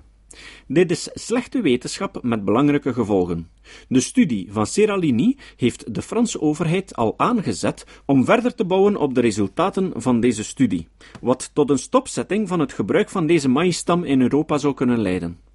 Dit 0.68 0.92
is 0.92 1.10
slechte 1.14 1.62
wetenschap 1.62 2.24
met 2.24 2.46
belangrijke 2.46 2.94
gevolgen. 2.94 3.50
De 3.88 4.00
studie 4.00 4.48
van 4.52 4.66
Seralini 4.66 5.38
heeft 5.56 5.94
de 5.96 6.02
Franse 6.02 6.42
overheid 6.42 6.96
al 6.96 7.14
aangezet 7.18 7.86
om 8.06 8.26
verder 8.26 8.56
te 8.56 8.66
bouwen 8.66 8.96
op 8.96 9.14
de 9.14 9.22
resultaten 9.22 9.92
van 9.96 10.20
deze 10.20 10.44
studie, 10.44 10.88
wat 11.22 11.50
tot 11.54 11.70
een 11.70 11.80
stopzetting 11.80 12.48
van 12.48 12.60
het 12.60 12.74
gebruik 12.74 13.10
van 13.10 13.28
deze 13.28 13.50
maïsstam 13.50 14.04
in 14.04 14.22
Europa 14.22 14.58
zou 14.58 14.74
kunnen 14.74 15.00
leiden. 15.00 15.49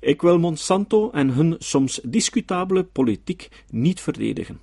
Ik 0.00 0.22
wil 0.22 0.38
Monsanto 0.38 1.10
en 1.10 1.28
hun 1.30 1.56
soms 1.58 2.00
discutabele 2.04 2.84
politiek 2.84 3.48
niet 3.70 4.00
verdedigen. 4.00 4.60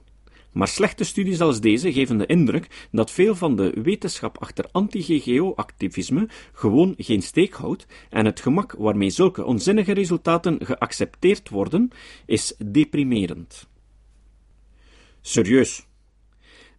Maar 0.51 0.67
slechte 0.67 1.03
studies 1.03 1.41
als 1.41 1.59
deze 1.61 1.93
geven 1.93 2.17
de 2.17 2.25
indruk 2.25 2.87
dat 2.91 3.11
veel 3.11 3.35
van 3.35 3.55
de 3.55 3.81
wetenschap 3.83 4.37
achter 4.37 4.65
anti-GGO-activisme 4.71 6.27
gewoon 6.53 6.93
geen 6.97 7.21
steek 7.21 7.53
houdt 7.53 7.87
en 8.09 8.25
het 8.25 8.39
gemak 8.39 8.71
waarmee 8.77 9.09
zulke 9.09 9.45
onzinnige 9.45 9.93
resultaten 9.93 10.65
geaccepteerd 10.65 11.49
worden, 11.49 11.89
is 12.25 12.55
deprimerend. 12.65 13.67
Serieus, 15.21 15.85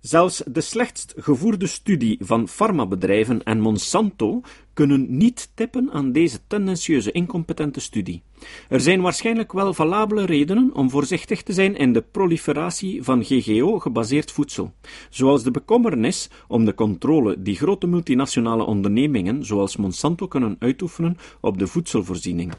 Zelfs 0.07 0.42
de 0.47 0.61
slechtst 0.61 1.14
gevoerde 1.16 1.66
studie 1.66 2.19
van 2.21 2.49
farmabedrijven 2.49 3.42
en 3.42 3.61
Monsanto 3.61 4.40
kunnen 4.73 5.16
niet 5.16 5.51
tippen 5.55 5.90
aan 5.92 6.12
deze 6.12 6.38
tendentieuze 6.47 7.12
incompetente 7.12 7.81
studie. 7.81 8.23
Er 8.69 8.81
zijn 8.81 9.01
waarschijnlijk 9.01 9.53
wel 9.53 9.75
valabele 9.75 10.25
redenen 10.25 10.75
om 10.75 10.90
voorzichtig 10.90 11.42
te 11.42 11.53
zijn 11.53 11.77
in 11.77 11.92
de 11.92 12.03
proliferatie 12.03 13.03
van 13.03 13.25
GGO-gebaseerd 13.25 14.33
voedsel, 14.33 14.73
zoals 15.11 15.42
de 15.42 15.51
bekommernis 15.51 16.31
om 16.49 16.64
de 16.64 16.75
controle 16.75 17.42
die 17.42 17.57
grote 17.57 17.87
multinationale 17.87 18.64
ondernemingen 18.64 19.45
zoals 19.45 19.77
Monsanto 19.77 20.27
kunnen 20.29 20.57
uitoefenen 20.59 21.16
op 21.40 21.59
de 21.59 21.66
voedselvoorziening. 21.66 22.53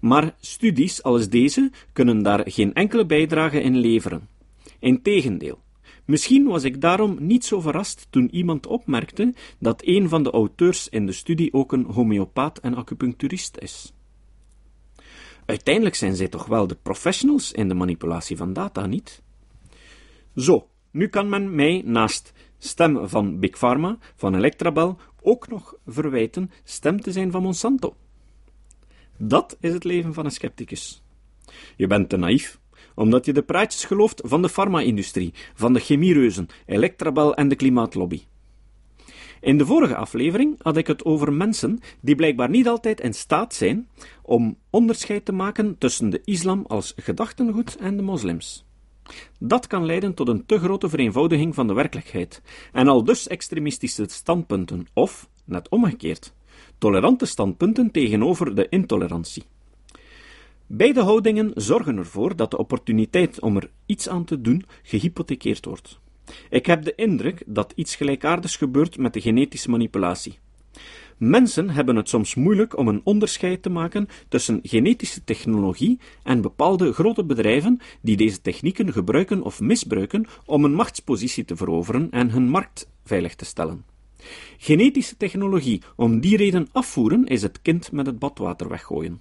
Maar 0.00 0.34
studies 0.40 1.02
als 1.02 1.28
deze 1.28 1.70
kunnen 1.92 2.22
daar 2.22 2.42
geen 2.44 2.74
enkele 2.74 3.06
bijdrage 3.06 3.60
in 3.60 3.76
leveren. 3.76 4.28
Integendeel, 4.78 5.58
Misschien 6.04 6.46
was 6.46 6.64
ik 6.64 6.80
daarom 6.80 7.16
niet 7.20 7.44
zo 7.44 7.60
verrast 7.60 8.06
toen 8.10 8.34
iemand 8.34 8.66
opmerkte 8.66 9.34
dat 9.58 9.82
een 9.84 10.08
van 10.08 10.22
de 10.22 10.30
auteurs 10.30 10.88
in 10.88 11.06
de 11.06 11.12
studie 11.12 11.52
ook 11.52 11.72
een 11.72 11.84
homeopaat 11.84 12.58
en 12.58 12.74
acupuncturist 12.74 13.58
is. 13.58 13.92
Uiteindelijk 15.46 15.94
zijn 15.94 16.16
zij 16.16 16.28
toch 16.28 16.46
wel 16.46 16.66
de 16.66 16.76
professionals 16.82 17.52
in 17.52 17.68
de 17.68 17.74
manipulatie 17.74 18.36
van 18.36 18.52
data, 18.52 18.86
niet? 18.86 19.22
Zo, 20.36 20.68
nu 20.90 21.08
kan 21.08 21.28
men 21.28 21.54
mij 21.54 21.82
naast 21.84 22.32
stem 22.58 23.08
van 23.08 23.38
Big 23.38 23.58
Pharma, 23.58 23.98
van 24.14 24.34
Electrabel, 24.34 24.98
ook 25.22 25.48
nog 25.48 25.74
verwijten 25.86 26.50
stem 26.64 27.00
te 27.00 27.12
zijn 27.12 27.30
van 27.30 27.42
Monsanto. 27.42 27.96
Dat 29.16 29.56
is 29.60 29.72
het 29.72 29.84
leven 29.84 30.14
van 30.14 30.24
een 30.24 30.30
scepticus. 30.30 31.02
Je 31.76 31.86
bent 31.86 32.08
te 32.08 32.16
naïef 32.16 32.60
omdat 32.94 33.24
je 33.24 33.32
de 33.32 33.42
praatjes 33.42 33.84
gelooft 33.84 34.20
van 34.24 34.42
de 34.42 34.48
farma-industrie, 34.48 35.34
van 35.54 35.72
de 35.72 35.80
chemiereuzen, 35.80 36.46
Electrabel 36.66 37.34
en 37.34 37.48
de 37.48 37.56
klimaatlobby. 37.56 38.22
In 39.40 39.58
de 39.58 39.66
vorige 39.66 39.96
aflevering 39.96 40.54
had 40.62 40.76
ik 40.76 40.86
het 40.86 41.04
over 41.04 41.32
mensen 41.32 41.80
die 42.00 42.14
blijkbaar 42.14 42.50
niet 42.50 42.68
altijd 42.68 43.00
in 43.00 43.14
staat 43.14 43.54
zijn 43.54 43.88
om 44.22 44.58
onderscheid 44.70 45.24
te 45.24 45.32
maken 45.32 45.78
tussen 45.78 46.10
de 46.10 46.20
islam 46.24 46.64
als 46.66 46.92
gedachtengoed 46.96 47.76
en 47.76 47.96
de 47.96 48.02
moslims. 48.02 48.64
Dat 49.38 49.66
kan 49.66 49.86
leiden 49.86 50.14
tot 50.14 50.28
een 50.28 50.46
te 50.46 50.58
grote 50.58 50.88
vereenvoudiging 50.88 51.54
van 51.54 51.66
de 51.66 51.72
werkelijkheid, 51.72 52.42
en 52.72 52.88
al 52.88 53.04
dus 53.04 53.26
extremistische 53.26 54.04
standpunten, 54.08 54.86
of, 54.92 55.28
net 55.44 55.68
omgekeerd, 55.68 56.34
tolerante 56.78 57.26
standpunten 57.26 57.90
tegenover 57.90 58.54
de 58.54 58.68
intolerantie. 58.68 59.44
Beide 60.66 61.00
houdingen 61.00 61.50
zorgen 61.54 61.96
ervoor 61.96 62.36
dat 62.36 62.50
de 62.50 62.58
opportuniteit 62.58 63.40
om 63.40 63.56
er 63.56 63.70
iets 63.86 64.08
aan 64.08 64.24
te 64.24 64.40
doen 64.40 64.64
gehypothekeerd 64.82 65.64
wordt. 65.64 65.98
Ik 66.50 66.66
heb 66.66 66.82
de 66.82 66.94
indruk 66.94 67.42
dat 67.46 67.72
iets 67.76 67.96
gelijkaardigs 67.96 68.56
gebeurt 68.56 68.98
met 68.98 69.12
de 69.12 69.20
genetische 69.20 69.70
manipulatie. 69.70 70.38
Mensen 71.18 71.70
hebben 71.70 71.96
het 71.96 72.08
soms 72.08 72.34
moeilijk 72.34 72.76
om 72.76 72.88
een 72.88 73.00
onderscheid 73.04 73.62
te 73.62 73.70
maken 73.70 74.08
tussen 74.28 74.60
genetische 74.62 75.24
technologie 75.24 75.98
en 76.22 76.40
bepaalde 76.40 76.92
grote 76.92 77.24
bedrijven 77.24 77.80
die 78.00 78.16
deze 78.16 78.40
technieken 78.40 78.92
gebruiken 78.92 79.42
of 79.42 79.60
misbruiken 79.60 80.26
om 80.44 80.64
een 80.64 80.74
machtspositie 80.74 81.44
te 81.44 81.56
veroveren 81.56 82.10
en 82.10 82.30
hun 82.30 82.48
markt 82.48 82.90
veilig 83.04 83.34
te 83.34 83.44
stellen. 83.44 83.84
Genetische 84.58 85.16
technologie 85.16 85.82
om 85.96 86.20
die 86.20 86.36
reden 86.36 86.68
afvoeren 86.72 87.26
is 87.26 87.42
het 87.42 87.62
kind 87.62 87.92
met 87.92 88.06
het 88.06 88.18
badwater 88.18 88.68
weggooien. 88.68 89.20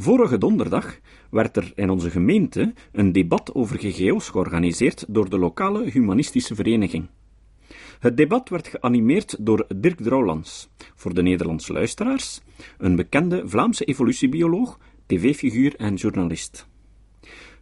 Vorige 0.00 0.38
donderdag 0.38 1.00
werd 1.30 1.56
er 1.56 1.72
in 1.74 1.90
onze 1.90 2.10
gemeente 2.10 2.72
een 2.92 3.12
debat 3.12 3.54
over 3.54 3.78
GGO's 3.78 4.28
georganiseerd 4.28 5.04
door 5.08 5.30
de 5.30 5.38
lokale 5.38 5.90
humanistische 5.90 6.54
vereniging. 6.54 7.08
Het 7.98 8.16
debat 8.16 8.48
werd 8.48 8.68
geanimeerd 8.68 9.36
door 9.40 9.66
Dirk 9.76 10.00
Drouwlands, 10.00 10.70
voor 10.94 11.14
de 11.14 11.22
Nederlandse 11.22 11.72
luisteraars, 11.72 12.40
een 12.78 12.96
bekende 12.96 13.42
Vlaamse 13.48 13.84
evolutiebioloog, 13.84 14.78
tv-figuur 15.06 15.76
en 15.76 15.94
journalist. 15.94 16.66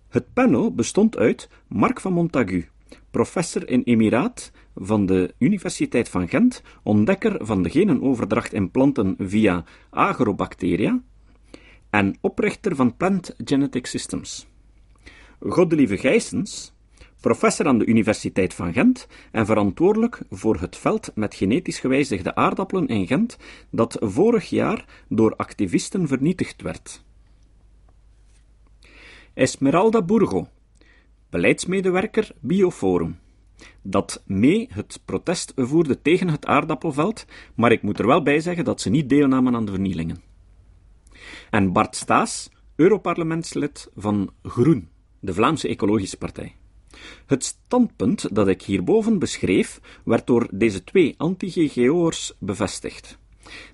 Het 0.08 0.32
panel 0.32 0.74
bestond 0.74 1.16
uit 1.16 1.48
Mark 1.68 2.00
van 2.00 2.12
Montagu, 2.12 2.68
professor 3.10 3.68
in 3.68 3.82
Emiraat 3.82 4.52
van 4.74 5.06
de 5.06 5.34
Universiteit 5.38 6.08
van 6.08 6.28
Gent, 6.28 6.62
ontdekker 6.82 7.46
van 7.46 7.62
de 7.62 7.70
genenoverdracht 7.70 8.52
in 8.52 8.70
planten 8.70 9.14
via 9.18 9.64
agrobacteria, 9.90 11.02
en 11.90 12.16
oprichter 12.20 12.76
van 12.76 12.96
Plant 12.96 13.34
Genetic 13.44 13.86
Systems. 13.86 14.46
Goddelieve 15.40 15.96
Gijsens, 15.96 16.72
professor 17.20 17.66
aan 17.66 17.78
de 17.78 17.86
Universiteit 17.86 18.54
van 18.54 18.72
Gent 18.72 19.06
en 19.32 19.46
verantwoordelijk 19.46 20.20
voor 20.30 20.60
het 20.60 20.76
veld 20.76 21.10
met 21.14 21.34
genetisch 21.34 21.78
gewijzigde 21.78 22.34
aardappelen 22.34 22.86
in 22.86 23.06
Gent, 23.06 23.36
dat 23.70 23.96
vorig 24.00 24.50
jaar 24.50 24.84
door 25.08 25.36
activisten 25.36 26.08
vernietigd 26.08 26.62
werd. 26.62 27.04
Esmeralda 29.34 30.02
Burgo, 30.02 30.48
beleidsmedewerker 31.30 32.30
Bioforum, 32.40 33.18
dat 33.82 34.22
mee 34.26 34.68
het 34.72 35.00
protest 35.04 35.52
voerde 35.56 36.02
tegen 36.02 36.28
het 36.28 36.46
aardappelveld, 36.46 37.24
maar 37.54 37.72
ik 37.72 37.82
moet 37.82 37.98
er 37.98 38.06
wel 38.06 38.22
bij 38.22 38.40
zeggen 38.40 38.64
dat 38.64 38.80
ze 38.80 38.90
niet 38.90 39.08
deelnamen 39.08 39.54
aan 39.54 39.64
de 39.64 39.72
vernielingen. 39.72 40.27
En 41.50 41.72
Bart 41.72 41.96
Staes, 41.96 42.50
Europarlementslid 42.76 43.90
van 43.96 44.30
Groen, 44.42 44.88
de 45.20 45.34
Vlaamse 45.34 45.68
Ecologische 45.68 46.16
Partij. 46.16 46.54
Het 47.26 47.44
standpunt 47.44 48.34
dat 48.34 48.48
ik 48.48 48.62
hierboven 48.62 49.18
beschreef, 49.18 49.80
werd 50.04 50.26
door 50.26 50.48
deze 50.50 50.84
twee 50.84 51.14
anti-GGO'ers 51.16 52.32
bevestigd. 52.38 53.18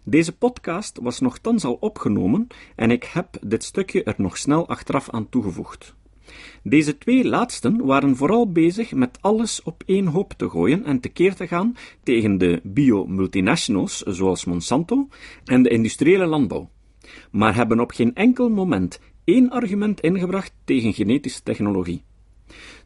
Deze 0.05 0.37
podcast 0.37 0.99
was 1.03 1.21
nogthans 1.21 1.65
al 1.65 1.77
opgenomen 1.81 2.47
en 2.77 2.91
ik 2.91 3.05
heb 3.05 3.37
dit 3.41 3.65
stukje 3.65 4.03
er 4.03 4.15
nog 4.17 4.37
snel 4.37 4.69
achteraf 4.69 5.11
aan 5.11 5.29
toegevoegd. 5.29 5.95
Deze 6.63 6.99
twee 6.99 7.25
laatsten 7.25 7.85
waren 7.85 8.17
vooral 8.17 8.53
bezig 8.53 8.93
met 8.93 9.19
alles 9.21 9.63
op 9.63 9.83
één 9.87 10.07
hoop 10.07 10.33
te 10.33 10.51
gooien 10.51 10.85
en 10.85 11.01
tekeer 11.01 11.35
te 11.35 11.47
gaan 11.47 11.77
tegen 12.03 12.39
de 12.39 12.61
bio-multinationals 12.63 14.01
zoals 14.01 14.45
Monsanto 14.45 15.09
en 15.45 15.63
de 15.63 15.69
industriële 15.69 16.27
landbouw, 16.27 16.71
maar 17.31 17.55
hebben 17.55 17.81
op 17.81 17.91
geen 17.91 18.15
enkel 18.15 18.49
moment 18.49 19.01
één 19.25 19.51
argument 19.51 20.01
ingebracht 20.01 20.53
tegen 20.65 20.93
genetische 20.93 21.43
technologie. 21.43 22.03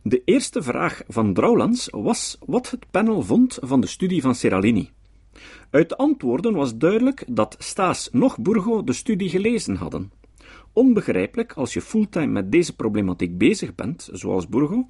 De 0.03 0.23
eerste 0.25 0.63
vraag 0.63 1.03
van 1.09 1.35
Drouwlands 1.35 1.89
was 1.91 2.39
wat 2.47 2.71
het 2.71 2.91
panel 2.91 3.23
vond 3.23 3.59
van 3.61 3.81
de 3.81 3.87
studie 3.87 4.21
van 4.23 4.35
Seralini. 4.35 4.91
Uit 5.71 5.89
de 5.89 5.97
antwoorden 5.97 6.55
was 6.55 6.77
duidelijk 6.77 7.25
dat 7.29 7.57
Staes 7.59 8.09
nog 8.13 8.39
Burgo 8.39 8.85
de 8.85 8.93
studie 8.93 9.29
gelezen 9.29 9.77
hadden. 9.77 10.13
Onbegrijpelijk 10.73 11.53
als 11.53 11.73
je 11.73 11.81
fulltime 11.81 12.27
met 12.27 12.53
deze 12.53 12.77
problematiek 12.77 13.39
bezig 13.39 13.75
bent, 13.75 14.09
zoals 14.13 14.49
Burgo, 14.49 14.87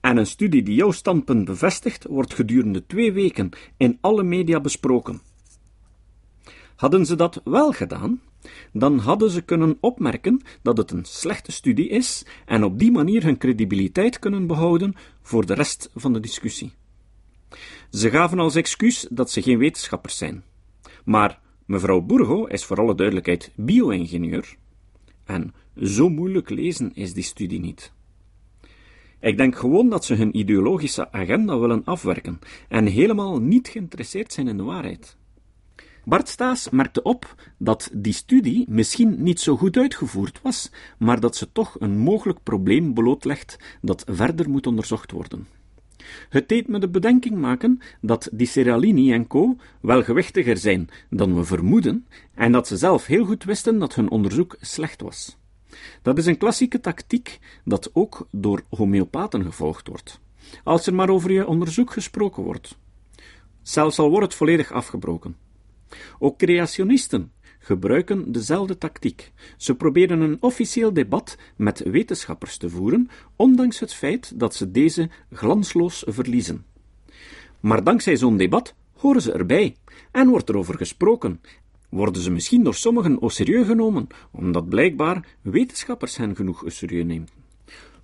en 0.00 0.16
een 0.16 0.26
studie 0.26 0.62
die 0.62 0.74
jouw 0.74 0.90
standpunt 0.90 1.44
bevestigt, 1.44 2.06
wordt 2.08 2.34
gedurende 2.34 2.86
twee 2.86 3.12
weken 3.12 3.50
in 3.76 3.98
alle 4.00 4.22
media 4.22 4.60
besproken. 4.60 5.20
Hadden 6.76 7.06
ze 7.06 7.16
dat 7.16 7.40
wel 7.44 7.72
gedaan, 7.72 8.20
dan 8.72 8.98
hadden 8.98 9.30
ze 9.30 9.42
kunnen 9.42 9.76
opmerken 9.80 10.40
dat 10.62 10.76
het 10.76 10.90
een 10.90 11.04
slechte 11.04 11.52
studie 11.52 11.88
is 11.88 12.26
en 12.46 12.64
op 12.64 12.78
die 12.78 12.92
manier 12.92 13.22
hun 13.22 13.38
credibiliteit 13.38 14.18
kunnen 14.18 14.46
behouden 14.46 14.94
voor 15.22 15.46
de 15.46 15.54
rest 15.54 15.90
van 15.94 16.12
de 16.12 16.20
discussie. 16.20 16.72
Ze 17.90 18.10
gaven 18.10 18.38
als 18.38 18.54
excuus 18.54 19.06
dat 19.10 19.30
ze 19.30 19.42
geen 19.42 19.58
wetenschappers 19.58 20.16
zijn. 20.16 20.44
Maar 21.04 21.40
mevrouw 21.66 22.00
Burgo 22.00 22.44
is 22.44 22.64
voor 22.64 22.76
alle 22.76 22.94
duidelijkheid 22.94 23.52
bio-ingenieur. 23.54 24.56
En 25.24 25.54
zo 25.82 26.08
moeilijk 26.08 26.50
lezen 26.50 26.94
is 26.94 27.12
die 27.12 27.22
studie 27.22 27.60
niet. 27.60 27.92
Ik 29.20 29.36
denk 29.36 29.56
gewoon 29.56 29.88
dat 29.88 30.04
ze 30.04 30.14
hun 30.14 30.38
ideologische 30.38 31.12
agenda 31.12 31.58
willen 31.58 31.84
afwerken 31.84 32.38
en 32.68 32.86
helemaal 32.86 33.40
niet 33.40 33.68
geïnteresseerd 33.68 34.32
zijn 34.32 34.48
in 34.48 34.56
de 34.56 34.62
waarheid. 34.62 35.16
Bart 36.04 36.28
Staes 36.28 36.70
merkte 36.70 37.02
op 37.02 37.34
dat 37.58 37.90
die 37.92 38.12
studie 38.12 38.64
misschien 38.68 39.22
niet 39.22 39.40
zo 39.40 39.56
goed 39.56 39.76
uitgevoerd 39.76 40.40
was, 40.42 40.70
maar 40.98 41.20
dat 41.20 41.36
ze 41.36 41.52
toch 41.52 41.76
een 41.78 41.98
mogelijk 41.98 42.42
probleem 42.42 42.94
blootlegt 42.94 43.58
dat 43.82 44.04
verder 44.08 44.50
moet 44.50 44.66
onderzocht 44.66 45.10
worden. 45.10 45.46
Het 46.28 46.48
deed 46.48 46.68
me 46.68 46.78
de 46.78 46.88
bedenking 46.88 47.36
maken 47.36 47.80
dat 48.00 48.28
die 48.32 48.46
Seralini 48.46 49.12
en 49.12 49.26
co. 49.26 49.56
wel 49.80 50.02
gewichtiger 50.02 50.56
zijn 50.56 50.88
dan 51.10 51.34
we 51.34 51.44
vermoeden, 51.44 52.06
en 52.34 52.52
dat 52.52 52.66
ze 52.66 52.76
zelf 52.76 53.06
heel 53.06 53.24
goed 53.24 53.44
wisten 53.44 53.78
dat 53.78 53.94
hun 53.94 54.10
onderzoek 54.10 54.56
slecht 54.60 55.00
was. 55.00 55.36
Dat 56.02 56.18
is 56.18 56.26
een 56.26 56.38
klassieke 56.38 56.80
tactiek 56.80 57.38
dat 57.64 57.90
ook 57.92 58.28
door 58.30 58.62
homeopaten 58.68 59.44
gevolgd 59.44 59.88
wordt. 59.88 60.20
Als 60.64 60.86
er 60.86 60.94
maar 60.94 61.08
over 61.08 61.32
je 61.32 61.46
onderzoek 61.46 61.92
gesproken 61.92 62.42
wordt. 62.42 62.76
Zelfs 63.62 63.98
al 63.98 64.10
wordt 64.10 64.24
het 64.24 64.34
volledig 64.34 64.72
afgebroken. 64.72 65.36
Ook 66.18 66.38
creationisten 66.38 67.32
gebruiken 67.58 68.32
dezelfde 68.32 68.78
tactiek. 68.78 69.32
Ze 69.56 69.74
proberen 69.74 70.20
een 70.20 70.36
officieel 70.40 70.92
debat 70.92 71.36
met 71.56 71.82
wetenschappers 71.84 72.56
te 72.56 72.70
voeren, 72.70 73.08
ondanks 73.36 73.80
het 73.80 73.94
feit 73.94 74.38
dat 74.38 74.54
ze 74.54 74.70
deze 74.70 75.08
glansloos 75.32 76.04
verliezen. 76.06 76.64
Maar 77.60 77.84
dankzij 77.84 78.16
zo'n 78.16 78.36
debat 78.36 78.74
horen 78.96 79.22
ze 79.22 79.32
erbij 79.32 79.76
en 80.10 80.28
wordt 80.28 80.48
er 80.48 80.56
over 80.56 80.76
gesproken. 80.76 81.40
Worden 81.88 82.22
ze 82.22 82.30
misschien 82.30 82.62
door 82.62 82.74
sommigen 82.74 83.18
au 83.18 83.30
serieus 83.30 83.66
genomen, 83.66 84.06
omdat 84.30 84.68
blijkbaar 84.68 85.26
wetenschappers 85.42 86.16
hen 86.16 86.36
genoeg 86.36 86.60
au 86.60 86.70
serieus 86.70 87.04
nemen 87.04 87.28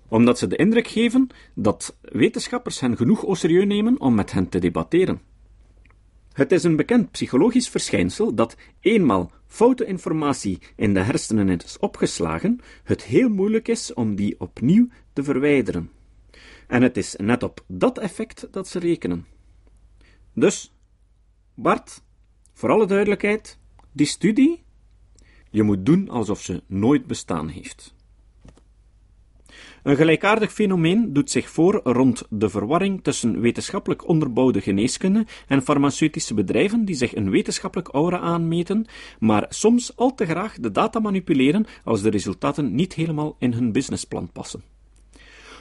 omdat 0.07 0.37
ze 0.37 0.47
de 0.47 0.55
indruk 0.55 0.87
geven 0.87 1.27
dat 1.53 1.97
wetenschappers 2.01 2.79
hen 2.79 2.97
genoeg 2.97 3.23
au 3.25 3.35
serieus 3.35 3.65
nemen 3.65 3.99
om 3.99 4.15
met 4.15 4.31
hen 4.31 4.49
te 4.49 4.59
debatteren. 4.59 5.21
Het 6.37 6.51
is 6.51 6.63
een 6.63 6.75
bekend 6.75 7.11
psychologisch 7.11 7.69
verschijnsel 7.69 8.33
dat 8.33 8.55
eenmaal 8.79 9.31
foute 9.47 9.85
informatie 9.85 10.59
in 10.75 10.93
de 10.93 10.99
hersenen 10.99 11.49
is 11.49 11.79
opgeslagen, 11.79 12.59
het 12.83 13.03
heel 13.03 13.29
moeilijk 13.29 13.67
is 13.67 13.93
om 13.93 14.15
die 14.15 14.39
opnieuw 14.39 14.87
te 15.13 15.23
verwijderen. 15.23 15.91
En 16.67 16.81
het 16.81 16.97
is 16.97 17.15
net 17.15 17.43
op 17.43 17.63
dat 17.67 17.97
effect 17.97 18.47
dat 18.51 18.67
ze 18.67 18.79
rekenen. 18.79 19.25
Dus, 20.33 20.73
Bart, 21.53 22.03
voor 22.53 22.69
alle 22.69 22.85
duidelijkheid, 22.85 23.59
die 23.91 24.07
studie, 24.07 24.63
je 25.49 25.63
moet 25.63 25.85
doen 25.85 26.09
alsof 26.09 26.41
ze 26.41 26.63
nooit 26.67 27.07
bestaan 27.07 27.47
heeft. 27.47 27.95
Een 29.87 29.95
gelijkaardig 29.95 30.53
fenomeen 30.53 31.13
doet 31.13 31.31
zich 31.31 31.49
voor 31.49 31.81
rond 31.83 32.23
de 32.29 32.49
verwarring 32.49 33.03
tussen 33.03 33.39
wetenschappelijk 33.39 34.07
onderbouwde 34.07 34.61
geneeskunde 34.61 35.25
en 35.47 35.61
farmaceutische 35.61 36.33
bedrijven 36.33 36.85
die 36.85 36.95
zich 36.95 37.15
een 37.15 37.29
wetenschappelijk 37.29 37.87
aura 37.87 38.19
aanmeten, 38.19 38.85
maar 39.19 39.45
soms 39.49 39.95
al 39.95 40.15
te 40.15 40.25
graag 40.25 40.59
de 40.59 40.71
data 40.71 40.99
manipuleren 40.99 41.65
als 41.83 42.01
de 42.01 42.09
resultaten 42.09 42.75
niet 42.75 42.93
helemaal 42.93 43.35
in 43.39 43.53
hun 43.53 43.71
businessplan 43.71 44.29
passen. 44.31 44.61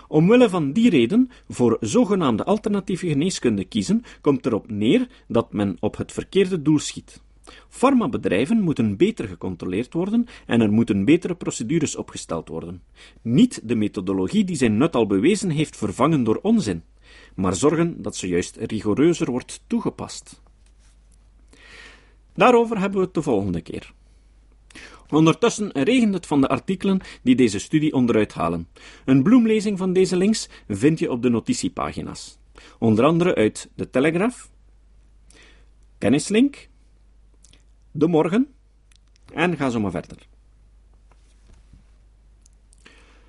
Omwille 0.09 0.49
van 0.49 0.73
die 0.73 0.91
reden 0.91 1.31
voor 1.49 1.77
zogenaamde 1.81 2.45
alternatieve 2.45 3.07
geneeskunde 3.07 3.65
kiezen, 3.65 4.03
komt 4.21 4.47
erop 4.47 4.71
neer 4.71 5.09
dat 5.29 5.53
men 5.53 5.77
op 5.81 5.97
het 5.97 6.13
verkeerde 6.13 6.63
doel 6.63 6.79
schiet. 6.79 7.25
Farmabedrijven 7.69 8.61
moeten 8.61 8.97
beter 8.97 9.29
gecontroleerd 9.29 9.93
worden 9.93 10.27
en 10.47 10.61
er 10.61 10.73
moeten 10.73 11.05
betere 11.05 11.35
procedures 11.35 11.97
opgesteld 11.97 12.49
worden. 12.49 12.83
Niet 13.23 13.61
de 13.65 13.75
methodologie 13.75 14.45
die 14.45 14.57
zijn 14.57 14.77
nut 14.77 14.97
al 14.97 15.07
bewezen 15.07 15.51
heeft 15.51 15.77
vervangen 15.77 16.25
door 16.25 16.39
onzin, 16.43 16.83
maar 17.35 17.55
zorgen 17.55 18.03
dat 18.03 18.17
ze 18.17 18.29
juist 18.29 18.57
rigoureuzer 18.57 19.31
wordt 19.31 19.63
toegepast. 19.67 20.43
Daarover 22.35 22.79
hebben 22.79 22.99
we 22.99 23.05
het 23.05 23.15
de 23.15 23.23
volgende 23.23 23.61
keer. 23.61 23.93
Ondertussen 25.11 25.71
regent 25.73 26.15
het 26.15 26.27
van 26.27 26.41
de 26.41 26.49
artikelen 26.49 27.01
die 27.23 27.37
deze 27.37 27.59
studie 27.59 27.93
onderuit 27.93 28.33
halen. 28.33 28.69
Een 29.05 29.23
bloemlezing 29.23 29.79
van 29.79 29.93
deze 29.93 30.17
links 30.17 30.49
vind 30.69 30.99
je 30.99 31.11
op 31.11 31.23
de 31.23 31.29
notitiepagina's. 31.29 32.39
Onder 32.79 33.05
andere 33.05 33.35
uit 33.35 33.71
de 33.75 33.91
Telegraaf, 33.91 34.51
Kennislink, 35.99 36.69
de 37.99 38.07
morgen 38.07 38.55
en 39.33 39.57
ga 39.57 39.71
zo 39.71 39.81
maar 39.81 39.91
verder. 39.91 40.19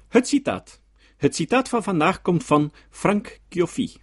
Het 0.08 0.28
citaat. 0.28 0.82
Het 1.18 1.36
citaat 1.36 1.70
van 1.70 1.84
vandaag 1.84 2.22
komt 2.22 2.44
van 2.44 2.72
Frank 2.90 3.40
Kjoffi. 3.48 3.96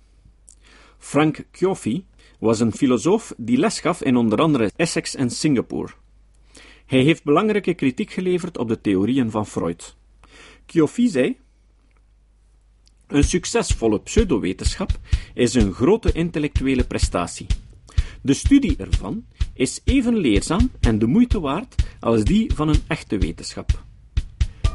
Frank 0.98 1.44
Kjoffi 1.50 2.06
was 2.38 2.60
een 2.60 2.72
filosoof 2.72 3.34
die 3.36 3.56
les 3.56 3.80
gaf 3.80 4.02
in 4.02 4.16
onder 4.16 4.38
andere 4.38 4.70
Essex 4.76 5.14
en 5.14 5.30
Singapore. 5.30 5.92
Hij 6.86 7.00
heeft 7.00 7.24
belangrijke 7.24 7.74
kritiek 7.74 8.10
geleverd 8.10 8.58
op 8.58 8.68
de 8.68 8.80
theorieën 8.80 9.30
van 9.30 9.46
Freud. 9.46 9.96
Kjoffi 10.66 11.08
zei: 11.08 11.36
Een 13.06 13.24
succesvolle 13.24 14.00
pseudowetenschap 14.00 14.90
is 15.34 15.54
een 15.54 15.72
grote 15.72 16.12
intellectuele 16.12 16.84
prestatie. 16.84 17.46
De 18.24 18.34
studie 18.34 18.76
ervan 18.76 19.24
is 19.54 19.80
even 19.84 20.16
leerzaam 20.16 20.70
en 20.80 20.98
de 20.98 21.06
moeite 21.06 21.40
waard 21.40 21.74
als 22.00 22.24
die 22.24 22.54
van 22.54 22.68
een 22.68 22.82
echte 22.86 23.18
wetenschap. 23.18 23.82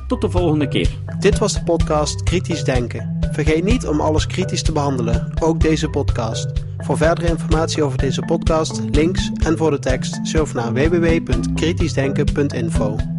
Tot 0.08 0.22
de 0.22 0.30
volgende 0.30 0.68
keer. 0.68 0.90
Dit 1.20 1.40
was 1.40 1.54
de 1.54 1.64
podcast 1.64 2.24
Kritisch 2.24 2.64
Denken. 2.64 3.18
Vergeet 3.32 3.64
niet 3.64 3.88
om 3.88 4.02
alles 4.02 4.28
kritisch 4.28 4.64
te 4.64 4.72
behandelen, 4.72 5.32
ook 5.42 5.60
deze 5.60 5.90
podcast. 5.90 6.48
Voor 6.78 6.98
verdere 6.98 7.28
informatie 7.28 7.84
over 7.84 7.98
deze 7.98 8.22
podcast, 8.22 8.82
links 8.92 9.32
en 9.44 9.58
voor 9.58 9.72
de 9.72 9.80
tekst, 9.80 10.20
surf 10.24 10.54
naar 10.54 10.74
www.kritischdenken.info. 10.74 13.19